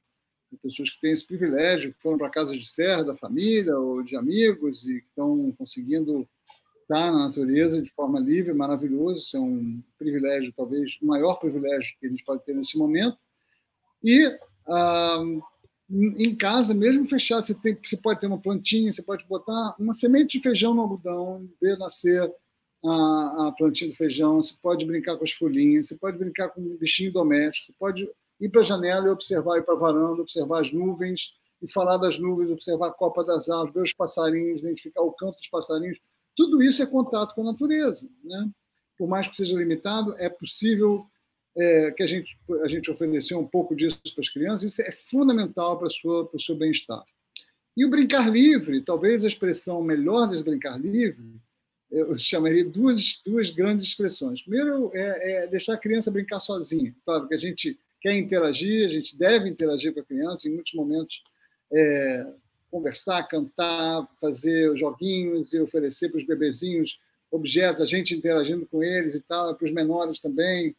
pessoas 0.62 0.90
que 0.90 1.00
têm 1.00 1.12
esse 1.12 1.24
privilégio, 1.24 1.94
foram 2.02 2.18
para 2.18 2.30
casas 2.30 2.58
de 2.58 2.68
serra 2.68 3.04
da 3.04 3.16
família 3.16 3.78
ou 3.78 4.02
de 4.02 4.16
amigos 4.16 4.84
e 4.86 4.98
estão 4.98 5.52
conseguindo 5.52 6.28
estar 6.82 7.12
na 7.12 7.28
natureza 7.28 7.80
de 7.80 7.90
forma 7.92 8.18
livre, 8.18 8.52
maravilhoso. 8.52 9.22
Isso 9.22 9.36
é 9.36 9.40
um 9.40 9.80
privilégio, 9.96 10.52
talvez 10.56 10.98
o 11.00 11.06
maior 11.06 11.36
privilégio 11.36 11.94
que 12.00 12.06
a 12.06 12.10
gente 12.10 12.24
pode 12.24 12.44
ter 12.44 12.54
nesse 12.54 12.76
momento. 12.76 13.16
E 14.02 14.26
ah, 14.66 15.22
em 15.90 16.36
casa, 16.36 16.72
mesmo 16.72 17.08
fechado, 17.08 17.44
você, 17.44 17.54
tem, 17.54 17.76
você 17.84 17.96
pode 17.96 18.20
ter 18.20 18.26
uma 18.28 18.40
plantinha, 18.40 18.92
você 18.92 19.02
pode 19.02 19.26
botar 19.26 19.74
uma 19.78 19.92
semente 19.92 20.38
de 20.38 20.42
feijão 20.42 20.72
no 20.72 20.82
algodão, 20.82 21.48
ver 21.60 21.76
nascer 21.76 22.32
a, 22.84 23.48
a 23.48 23.52
plantinha 23.58 23.90
do 23.90 23.96
feijão, 23.96 24.40
você 24.40 24.54
pode 24.62 24.84
brincar 24.84 25.16
com 25.16 25.24
as 25.24 25.32
folhinhas, 25.32 25.88
você 25.88 25.96
pode 25.96 26.16
brincar 26.16 26.50
com 26.50 26.60
um 26.60 26.76
bichinho 26.76 27.12
doméstico, 27.12 27.66
você 27.66 27.72
pode 27.78 28.08
ir 28.40 28.48
para 28.48 28.60
a 28.60 28.64
janela 28.64 29.08
e 29.08 29.10
observar, 29.10 29.58
ir 29.58 29.64
para 29.64 29.74
a 29.74 29.78
varanda, 29.78 30.22
observar 30.22 30.60
as 30.60 30.72
nuvens 30.72 31.32
e 31.60 31.70
falar 31.70 31.96
das 31.96 32.18
nuvens, 32.18 32.50
observar 32.50 32.88
a 32.88 32.92
copa 32.92 33.24
das 33.24 33.48
árvores, 33.48 33.74
ver 33.74 33.82
os 33.82 33.92
passarinhos, 33.92 34.60
identificar 34.60 35.02
o 35.02 35.12
canto 35.12 35.36
dos 35.38 35.48
passarinhos. 35.48 35.98
Tudo 36.36 36.62
isso 36.62 36.82
é 36.82 36.86
contato 36.86 37.34
com 37.34 37.42
a 37.42 37.52
natureza. 37.52 38.08
Né? 38.24 38.48
Por 38.96 39.08
mais 39.08 39.26
que 39.28 39.36
seja 39.36 39.56
limitado, 39.56 40.14
é 40.18 40.28
possível 40.28 41.04
é, 41.56 41.90
que 41.90 42.02
a 42.02 42.06
gente, 42.06 42.38
a 42.62 42.68
gente 42.68 42.90
ofereceu 42.90 43.38
um 43.38 43.46
pouco 43.46 43.74
disso 43.74 43.98
para 44.14 44.22
as 44.22 44.28
crianças, 44.28 44.72
isso 44.72 44.82
é 44.82 44.92
fundamental 44.92 45.78
para, 45.78 45.90
sua, 45.90 46.26
para 46.26 46.36
o 46.36 46.40
seu 46.40 46.56
bem-estar. 46.56 47.02
E 47.76 47.84
o 47.84 47.90
brincar 47.90 48.30
livre, 48.30 48.82
talvez 48.82 49.24
a 49.24 49.28
expressão 49.28 49.82
melhor 49.82 50.26
desse 50.26 50.44
brincar 50.44 50.78
livre, 50.78 51.40
eu 51.90 52.16
chamaria 52.16 52.64
duas, 52.64 53.20
duas 53.24 53.50
grandes 53.50 53.84
expressões. 53.84 54.42
Primeiro, 54.42 54.92
é, 54.94 55.44
é 55.44 55.46
deixar 55.48 55.74
a 55.74 55.78
criança 55.78 56.10
brincar 56.10 56.38
sozinha. 56.38 56.94
Claro 57.04 57.26
que 57.26 57.34
a 57.34 57.38
gente 57.38 57.78
quer 58.00 58.16
interagir, 58.16 58.86
a 58.86 58.88
gente 58.88 59.18
deve 59.18 59.48
interagir 59.48 59.92
com 59.92 60.00
a 60.00 60.04
criança, 60.04 60.48
em 60.48 60.54
muitos 60.54 60.72
momentos, 60.72 61.20
é, 61.72 62.26
conversar, 62.70 63.24
cantar, 63.24 64.08
fazer 64.20 64.76
joguinhos 64.76 65.52
e 65.52 65.60
oferecer 65.60 66.08
para 66.08 66.18
os 66.18 66.26
bebezinhos 66.26 66.98
objetos, 67.30 67.82
a 67.82 67.86
gente 67.86 68.14
interagindo 68.14 68.66
com 68.66 68.82
eles 68.82 69.14
e 69.14 69.20
tal, 69.20 69.54
para 69.54 69.64
os 69.64 69.72
menores 69.72 70.20
também, 70.20 70.74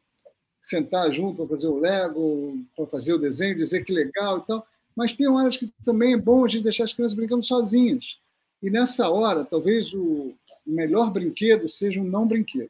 sentar 0.62 1.12
junto 1.14 1.38
para 1.38 1.48
fazer 1.48 1.68
o 1.68 1.80
Lego, 1.80 2.64
para 2.76 2.86
fazer 2.86 3.14
o 3.14 3.18
desenho, 3.18 3.56
dizer 3.56 3.84
que 3.84 3.92
legal 3.92 4.40
e 4.40 4.48
tal. 4.48 4.68
Mas 4.96 5.14
tem 5.14 5.28
horas 5.28 5.58
que 5.58 5.74
também 5.84 6.14
é 6.14 6.18
bom 6.18 6.46
a 6.46 6.48
gente 6.48 6.64
deixar 6.64 6.84
as 6.84 6.94
crianças 6.94 7.16
brincando 7.16 7.44
sozinhas. 7.44 8.18
E 8.62 8.70
nessa 8.70 9.10
hora, 9.10 9.44
talvez 9.44 9.92
o 9.94 10.36
melhor 10.66 11.12
brinquedo 11.12 11.68
seja 11.68 12.00
um 12.00 12.04
não 12.04 12.28
brinquedo. 12.28 12.70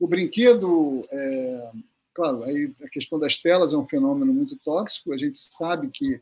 O 0.00 0.06
brinquedo, 0.08 1.06
é, 1.10 1.70
claro, 2.12 2.42
aí 2.42 2.72
a 2.82 2.88
questão 2.88 3.18
das 3.20 3.38
telas 3.38 3.72
é 3.72 3.76
um 3.76 3.86
fenômeno 3.86 4.32
muito 4.32 4.56
tóxico. 4.56 5.12
A 5.12 5.16
gente 5.16 5.38
sabe 5.38 5.88
que 5.88 6.20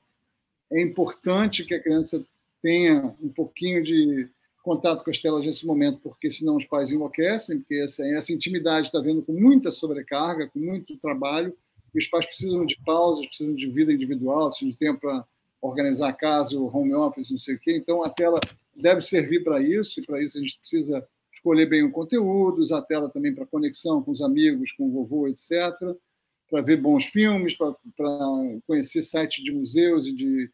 é 0.70 0.82
importante 0.82 1.64
que 1.64 1.74
a 1.74 1.80
criança 1.80 2.22
tenha 2.62 3.14
um 3.22 3.28
pouquinho 3.30 3.82
de 3.82 4.28
contato 4.62 5.04
com 5.04 5.10
as 5.10 5.18
telas 5.18 5.44
nesse 5.44 5.66
momento, 5.66 6.00
porque 6.02 6.30
senão 6.30 6.56
os 6.56 6.64
pais 6.64 6.90
enlouquecem, 6.90 7.58
porque 7.58 7.76
essa, 7.76 8.04
essa 8.06 8.32
intimidade 8.32 8.86
está 8.86 9.00
vendo 9.00 9.22
com 9.22 9.32
muita 9.32 9.70
sobrecarga, 9.70 10.48
com 10.48 10.58
muito 10.58 10.96
trabalho, 10.98 11.56
e 11.94 11.98
os 11.98 12.06
pais 12.06 12.26
precisam 12.26 12.64
de 12.64 12.76
pausas, 12.84 13.26
precisam 13.26 13.54
de 13.54 13.68
vida 13.68 13.92
individual, 13.92 14.50
precisam 14.50 14.70
de 14.70 14.76
tempo 14.76 15.00
para 15.00 15.24
organizar 15.60 16.08
a 16.08 16.12
casa, 16.12 16.56
o 16.56 16.74
home 16.74 16.94
office, 16.94 17.30
não 17.30 17.38
sei 17.38 17.54
o 17.54 17.58
quê. 17.58 17.76
Então, 17.76 18.02
a 18.02 18.10
tela 18.10 18.40
deve 18.76 19.00
servir 19.00 19.42
para 19.42 19.60
isso, 19.60 20.00
e 20.00 20.06
para 20.06 20.22
isso 20.22 20.38
a 20.38 20.40
gente 20.40 20.58
precisa 20.58 21.06
escolher 21.32 21.66
bem 21.66 21.82
o 21.82 21.90
conteúdo, 21.90 22.60
usar 22.60 22.78
a 22.78 22.82
tela 22.82 23.08
também 23.08 23.34
para 23.34 23.46
conexão 23.46 24.02
com 24.02 24.10
os 24.10 24.22
amigos, 24.22 24.72
com 24.72 24.86
o 24.86 24.92
vovô, 24.92 25.26
etc., 25.28 25.50
para 26.48 26.62
ver 26.62 26.76
bons 26.78 27.04
filmes, 27.04 27.56
para 27.56 27.74
conhecer 28.66 29.02
sites 29.02 29.42
de 29.42 29.52
museus 29.52 30.06
e 30.06 30.12
de, 30.12 30.50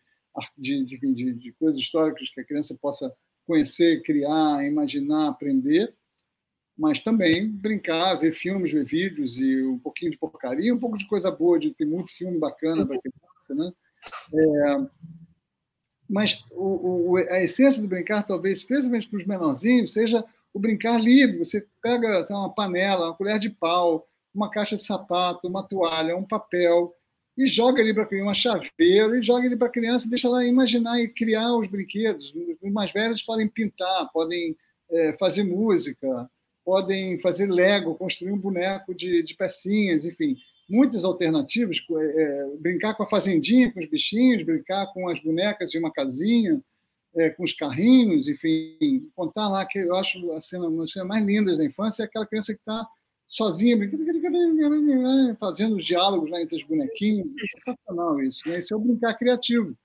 de, 0.59 0.85
de, 0.85 1.33
de 1.33 1.53
coisas 1.53 1.81
históricas 1.81 2.29
que 2.29 2.41
a 2.41 2.45
criança 2.45 2.77
possa 2.81 3.13
conhecer, 3.47 4.03
criar, 4.03 4.65
imaginar, 4.67 5.29
aprender, 5.29 5.95
mas 6.77 7.01
também 7.01 7.49
brincar, 7.49 8.17
ver 8.17 8.33
filmes, 8.33 8.73
ver 8.73 8.85
vídeos 8.85 9.39
e 9.39 9.63
um 9.63 9.79
pouquinho 9.79 10.11
de 10.11 10.19
porcaria, 10.19 10.75
um 10.75 10.79
pouco 10.79 10.99
de 10.99 11.07
coisa 11.07 11.31
boa, 11.31 11.59
de 11.59 11.73
ter 11.73 11.87
muito 11.87 12.13
filme 12.13 12.39
bacana 12.39 12.87
para 12.87 13.01
criança, 13.01 13.55
né? 13.55 13.73
É, 14.35 14.87
mas 16.09 16.45
o, 16.53 17.13
o, 17.13 17.17
a 17.17 17.43
essência 17.43 17.83
do 17.83 17.89
brincar, 17.89 18.23
talvez, 18.25 18.59
especialmente 18.59 19.09
para 19.09 19.19
os 19.19 19.27
menorzinhos, 19.27 19.93
seja 19.93 20.25
o 20.53 20.59
brincar 20.59 21.01
livre. 21.01 21.39
Você 21.39 21.67
pega 21.83 22.25
sei, 22.25 22.37
uma 22.37 22.53
panela, 22.53 23.07
uma 23.07 23.17
colher 23.17 23.39
de 23.39 23.51
pau, 23.51 24.07
uma 24.35 24.51
caixa 24.51 24.77
de 24.77 24.85
sapato, 24.85 25.49
uma 25.49 25.63
toalha, 25.63 26.17
um 26.17 26.25
papel, 26.25 26.95
e 27.37 27.47
joga 27.47 27.83
ali 27.83 27.93
para 27.93 28.07
criança, 28.07 28.31
um 28.31 28.35
chaveiro, 28.35 29.17
e 29.17 29.23
joga 29.23 29.47
ali 29.47 29.57
para 29.57 29.69
a 29.69 29.73
criança, 29.73 30.09
deixa 30.09 30.27
ela 30.27 30.45
imaginar 30.47 30.99
e 31.01 31.09
criar 31.09 31.55
os 31.55 31.69
brinquedos. 31.69 32.33
Os 32.63 32.73
mais 32.73 32.93
velhos 32.93 33.23
podem 33.23 33.47
pintar, 33.47 34.11
podem 34.13 34.57
é, 34.91 35.13
fazer 35.19 35.45
música, 35.45 36.31
podem 36.65 37.21
fazer 37.21 37.47
Lego, 37.47 37.95
construir 37.95 38.33
um 38.33 38.39
boneco 38.39 38.95
de, 38.95 39.23
de 39.23 39.35
pecinhas, 39.35 40.05
enfim, 40.05 40.37
muitas 40.69 41.05
alternativas. 41.05 41.77
É, 41.79 42.23
é, 42.23 42.57
brincar 42.59 42.95
com 42.95 43.03
a 43.03 43.09
fazendinha, 43.09 43.71
com 43.71 43.81
os 43.81 43.87
bichinhos, 43.87 44.43
brincar 44.43 44.87
com 44.93 45.09
as 45.09 45.23
bonecas 45.23 45.71
de 45.71 45.79
uma 45.79 45.93
casinha, 45.93 46.61
é, 47.17 47.31
com 47.31 47.45
os 47.45 47.53
carrinhos, 47.53 48.29
enfim, 48.29 49.11
contar 49.15 49.49
lá 49.49 49.65
que 49.67 49.79
eu 49.79 49.95
acho 49.95 50.33
a 50.33 50.41
cena, 50.41 50.69
uma 50.69 50.83
das 50.83 50.93
cenas 50.93 51.09
mais 51.09 51.25
lindas 51.25 51.59
da 51.59 51.65
infância 51.65 52.03
é 52.03 52.07
aquela 52.07 52.27
criança 52.27 52.53
que 52.53 52.61
está 52.61 52.87
sozinha, 53.27 53.77
fazendo 55.39 55.77
os 55.77 55.85
diálogos 55.85 56.31
lá 56.31 56.41
entre 56.41 56.57
os 56.57 56.63
bonequinhos. 56.65 57.29
É 57.43 57.59
sensacional 57.59 58.21
isso. 58.23 58.49
Né? 58.49 58.59
Isso 58.59 58.75
é 58.75 58.77
o 58.77 58.81
brincar 58.81 59.15
criativo, 59.15 59.77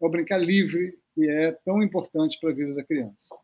é 0.00 0.06
o 0.06 0.10
brincar 0.10 0.38
livre, 0.38 0.98
que 1.14 1.28
é 1.28 1.52
tão 1.64 1.82
importante 1.82 2.38
para 2.40 2.50
a 2.50 2.54
vida 2.54 2.74
da 2.74 2.84
criança. 2.84 3.34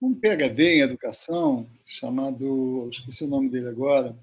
Um 0.00 0.14
PhD 0.14 0.76
em 0.76 0.80
educação, 0.80 1.68
chamado, 1.84 2.88
esqueci 2.92 3.24
o 3.24 3.28
nome 3.28 3.50
dele 3.50 3.68
agora, 3.68 4.16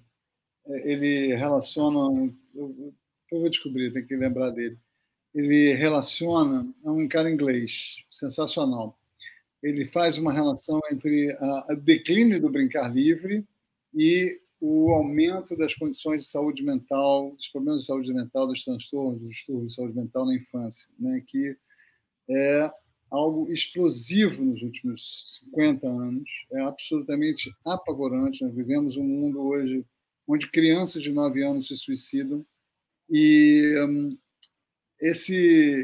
é, 0.67 0.91
ele 0.91 1.35
relaciona, 1.35 2.31
eu, 2.53 2.93
eu 3.31 3.39
vou 3.39 3.49
descobrir, 3.49 3.91
tem 3.91 4.05
que 4.05 4.15
lembrar 4.15 4.51
dele 4.51 4.77
ele 5.35 5.73
relaciona, 5.73 6.65
é 6.83 6.89
um 6.89 7.07
cara 7.09 7.29
inglês, 7.29 7.97
sensacional. 8.09 8.97
Ele 9.61 9.83
faz 9.83 10.17
uma 10.17 10.31
relação 10.31 10.79
entre 10.89 11.35
o 11.69 11.75
declínio 11.75 12.39
do 12.39 12.49
brincar 12.49 12.87
livre 12.87 13.45
e 13.93 14.39
o 14.59 14.91
aumento 14.91 15.55
das 15.55 15.73
condições 15.73 16.23
de 16.23 16.29
saúde 16.29 16.63
mental, 16.63 17.31
dos 17.35 17.47
problemas 17.49 17.81
de 17.81 17.87
saúde 17.87 18.13
mental, 18.13 18.47
dos 18.47 18.63
transtornos, 18.63 19.21
dos 19.21 19.29
distúrbios 19.29 19.71
de 19.71 19.75
saúde 19.75 19.95
mental 19.95 20.25
na 20.25 20.35
infância, 20.35 20.89
né? 20.99 21.21
que 21.27 21.57
é 22.29 22.71
algo 23.11 23.51
explosivo 23.51 24.43
nos 24.43 24.61
últimos 24.61 25.39
50 25.51 25.87
anos, 25.87 26.29
é 26.51 26.61
absolutamente 26.61 27.51
apavorante. 27.65 28.43
Nós 28.43 28.55
vivemos 28.55 28.97
um 28.97 29.03
mundo 29.03 29.41
hoje 29.41 29.85
onde 30.27 30.49
crianças 30.49 31.03
de 31.03 31.11
9 31.11 31.43
anos 31.43 31.67
se 31.67 31.77
suicidam 31.77 32.45
e 33.09 33.75
hum, 33.87 34.17
esse 34.99 35.35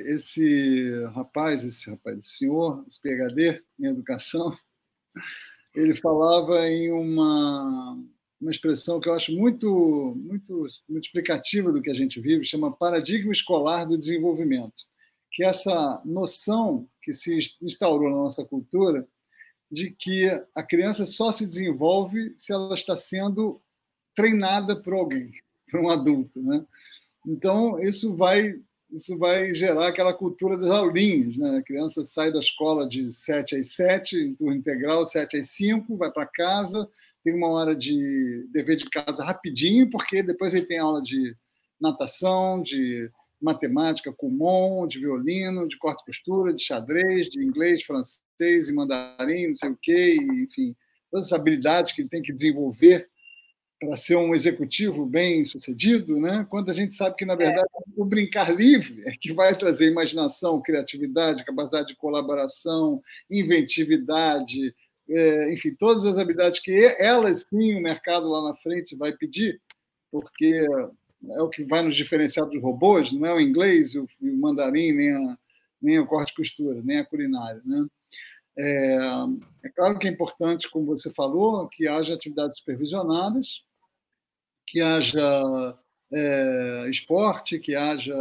esse 0.08 1.06
rapaz, 1.14 1.64
esse 1.64 1.90
rapaz, 1.90 2.18
esse 2.18 2.38
senhor, 2.38 2.84
esse 2.88 3.00
PhD 3.00 3.62
em 3.80 3.86
educação, 3.86 4.58
ele 5.76 5.96
falava 5.96 6.68
em 6.68 6.92
uma 6.92 8.04
uma 8.42 8.52
expressão 8.52 9.00
que 9.00 9.08
eu 9.08 9.14
acho 9.14 9.32
muito 9.32 10.16
muito 10.18 10.68
muito 10.90 11.06
explicativa 11.06 11.72
do 11.72 11.82
que 11.82 11.92
a 11.92 11.94
gente 11.94 12.20
vive, 12.20 12.44
chama 12.44 12.76
paradigma 12.76 13.32
escolar 13.32 13.86
do 13.86 13.98
desenvolvimento, 13.98 14.84
que 15.32 15.44
é 15.44 15.48
essa 15.48 16.02
noção 16.04 16.90
que 17.02 17.14
se 17.14 17.38
instaurou 17.62 18.10
na 18.10 18.18
nossa 18.18 18.44
cultura 18.44 19.08
de 19.72 19.92
que 19.92 20.28
a 20.56 20.64
criança 20.64 21.06
só 21.06 21.32
se 21.32 21.48
desenvolve 21.48 22.34
se 22.38 22.52
ela 22.52 22.74
está 22.74 22.98
sendo 22.98 23.62
treinada 24.16 24.76
por 24.76 24.94
alguém, 24.94 25.32
por 25.70 25.80
um 25.80 25.90
adulto, 25.90 26.42
né? 26.42 26.66
Então 27.26 27.80
isso 27.80 28.16
vai 28.16 28.60
isso 28.92 29.18
vai 29.18 29.54
gerar 29.54 29.88
aquela 29.88 30.14
cultura 30.14 30.58
das 30.58 30.70
aulinhas. 30.70 31.38
Né? 31.38 31.58
A 31.58 31.64
criança 31.64 32.04
sai 32.04 32.30
da 32.30 32.40
escola 32.40 32.86
de 32.88 33.10
7 33.12 33.56
às 33.56 33.74
7, 33.74 34.18
em 34.18 34.36
turno 34.36 34.54
integral, 34.54 35.06
7 35.06 35.38
às 35.38 35.50
5, 35.52 35.96
vai 35.96 36.12
para 36.12 36.26
casa, 36.26 36.90
tem 37.24 37.34
uma 37.34 37.50
hora 37.50 37.76
de 37.76 38.48
dever 38.52 38.78
de 38.78 38.90
casa 38.90 39.24
rapidinho, 39.24 39.90
porque 39.90 40.24
depois 40.24 40.54
ele 40.54 40.66
tem 40.66 40.80
aula 40.80 41.02
de 41.02 41.36
natação, 41.80 42.62
de 42.62 43.10
matemática, 43.42 44.14
comum, 44.14 44.88
de 44.88 45.00
violino, 45.00 45.68
de 45.68 45.78
corte 45.78 46.02
e 46.04 46.06
costura, 46.06 46.54
de 46.54 46.64
xadrez, 46.64 47.28
de 47.30 47.44
inglês, 47.44 47.84
francês 47.84 48.70
e 48.70 48.72
mandarim, 48.72 49.48
não 49.48 49.56
sei 49.56 49.70
o 49.70 49.78
quê, 49.82 50.16
enfim, 50.44 50.76
todas 51.10 51.28
as 51.28 51.34
habilidades 51.34 51.94
que 51.94 52.02
ele 52.02 52.10
tem 52.10 52.22
que 52.22 52.34
desenvolver 52.34 53.10
para 53.80 53.98
ser 53.98 54.16
um 54.16 54.36
executivo 54.36 55.08
bem 55.08 55.44
sucedido, 55.44 56.20
né? 56.20 56.46
quando 56.52 56.70
a 56.70 56.74
gente 56.74 56.94
sabe 56.94 57.16
que, 57.16 57.26
na 57.26 57.36
verdade, 57.36 57.66
é. 57.66 57.82
o 57.98 58.06
brincar 58.06 58.56
livre 58.56 59.02
é 59.08 59.12
que 59.20 59.34
vai 59.34 59.58
trazer 59.58 59.90
imaginação, 59.90 60.62
criatividade, 60.62 61.44
capacidade 61.44 61.88
de 61.88 61.96
colaboração, 61.96 63.02
inventividade, 63.30 64.68
é, 64.68 64.74
enfim, 65.52 65.76
todas 65.76 66.06
as 66.06 66.18
habilidades 66.18 66.60
que 66.60 66.72
elas 67.00 67.44
sim 67.48 67.76
o 67.76 67.82
mercado 67.82 68.28
lá 68.30 68.50
na 68.50 68.56
frente 68.56 68.96
vai 68.96 69.12
pedir, 69.12 69.62
porque 70.12 70.66
é 71.30 71.42
o 71.42 71.50
que 71.50 71.64
vai 71.64 71.84
nos 71.84 71.96
diferenciar 71.96 72.48
dos 72.48 72.62
robôs, 72.62 73.12
não 73.12 73.26
é 73.26 73.34
o 73.34 73.40
inglês, 73.40 73.96
o, 73.96 74.08
o 74.22 74.38
mandarim, 74.38 74.92
nem, 74.94 75.12
a, 75.12 75.38
nem 75.82 76.00
o 76.00 76.08
corte 76.08 76.32
e 76.32 76.36
costura, 76.36 76.82
nem 76.84 77.00
a 77.00 77.06
culinária. 77.06 77.62
Né? 77.66 77.86
É, 78.58 78.98
é, 79.64 79.70
claro 79.70 79.98
que 80.00 80.08
é 80.08 80.12
importante, 80.12 80.70
como 80.70 80.86
você 80.86 81.12
falou, 81.14 81.68
que 81.68 81.88
haja 81.88 82.14
atividades 82.14 82.58
supervisionadas, 82.58 83.62
que 84.68 84.82
haja 84.82 85.78
é, 86.12 86.88
esporte, 86.90 87.60
que 87.60 87.76
haja 87.76 88.16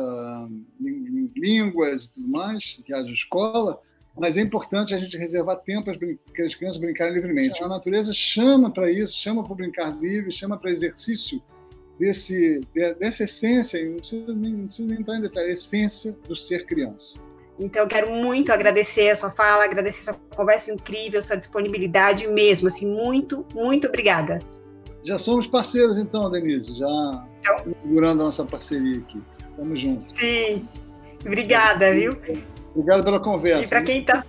línguas 1.37 2.05
e 2.05 2.15
tudo 2.15 2.29
mais, 2.29 2.81
que 2.85 2.93
haja 2.93 3.11
escola, 3.11 3.81
mas 4.19 4.37
é 4.37 4.41
importante 4.41 4.95
a 4.95 4.99
gente 4.99 5.17
reservar 5.17 5.57
tempo 5.59 5.85
para 5.85 6.47
as 6.47 6.55
crianças 6.55 6.81
brincarem 6.81 7.15
livremente. 7.15 7.63
A 7.63 7.69
natureza 7.69 8.13
chama 8.13 8.71
para 8.71 8.91
isso, 8.91 9.17
chama 9.17 9.45
para 9.45 9.55
brincar 9.55 9.91
livre, 9.91 10.33
chama 10.33 10.59
para 10.59 10.71
exercício 10.71 11.41
desse, 11.99 12.61
dessa 12.99 13.25
essência, 13.25 13.85
não 13.85 13.97
precisa, 13.97 14.35
nem, 14.35 14.53
não 14.53 14.67
precisa 14.67 14.89
nem 14.89 15.01
entrar 15.01 15.17
em 15.17 15.21
detalhe, 15.21 15.51
a 15.51 15.53
essência 15.53 16.17
do 16.27 16.35
ser 16.35 16.67
criança. 16.67 17.23
Então, 17.59 17.87
quero 17.87 18.11
muito 18.11 18.51
agradecer 18.51 19.11
a 19.11 19.17
sua 19.17 19.31
fala, 19.31 19.65
agradecer 19.65 20.11
essa 20.11 20.19
conversa 20.35 20.73
incrível, 20.73 21.23
sua 21.23 21.37
disponibilidade 21.37 22.27
mesmo, 22.27 22.69
assim, 22.69 22.87
muito, 22.87 23.47
muito 23.55 23.87
obrigada. 23.87 24.39
Já 25.05 25.19
somos 25.19 25.47
parceiros, 25.47 25.99
então, 25.99 26.31
Denise, 26.31 26.79
já 26.79 27.27
então, 27.41 27.75
segurando 27.83 28.23
a 28.23 28.25
nossa 28.25 28.45
parceria 28.45 28.99
aqui. 28.99 29.21
Tamo 29.57 29.77
junto. 29.77 30.03
Sim. 30.03 30.67
Obrigada, 31.25 31.93
viu? 31.93 32.17
Obrigado 32.75 33.05
pela 33.05 33.21
conversa. 33.21 33.65
E 33.65 33.69
para 33.69 33.83
quem 33.83 34.01
está. 34.01 34.25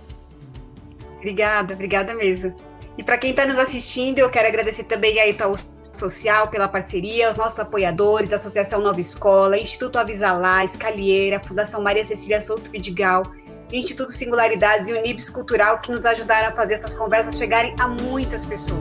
Obrigada, 1.16 1.74
obrigada 1.74 2.14
mesmo. 2.14 2.54
E 2.98 3.02
para 3.02 3.16
quem 3.16 3.30
está 3.30 3.46
nos 3.46 3.58
assistindo, 3.58 4.18
eu 4.18 4.28
quero 4.28 4.48
agradecer 4.48 4.84
também 4.84 5.18
a 5.20 5.26
Itaú 5.26 5.54
Social 5.92 6.48
pela 6.48 6.66
parceria, 6.66 7.30
os 7.30 7.36
nossos 7.36 7.58
apoiadores, 7.58 8.32
Associação 8.32 8.80
Nova 8.80 8.98
Escola, 8.98 9.58
Instituto 9.58 9.98
Avisalá, 9.98 10.64
Escalieira, 10.64 11.38
Fundação 11.38 11.82
Maria 11.82 12.04
Cecília 12.04 12.40
Souto 12.40 12.70
Vidigal, 12.70 13.22
Instituto 13.70 14.10
Singularidades 14.10 14.88
e 14.88 14.94
Unibis 14.94 15.28
Cultural, 15.28 15.80
que 15.80 15.92
nos 15.92 16.06
ajudaram 16.06 16.48
a 16.48 16.52
fazer 16.52 16.74
essas 16.74 16.94
conversas 16.94 17.36
chegarem 17.36 17.74
a 17.78 17.88
muitas 17.88 18.44
pessoas. 18.44 18.80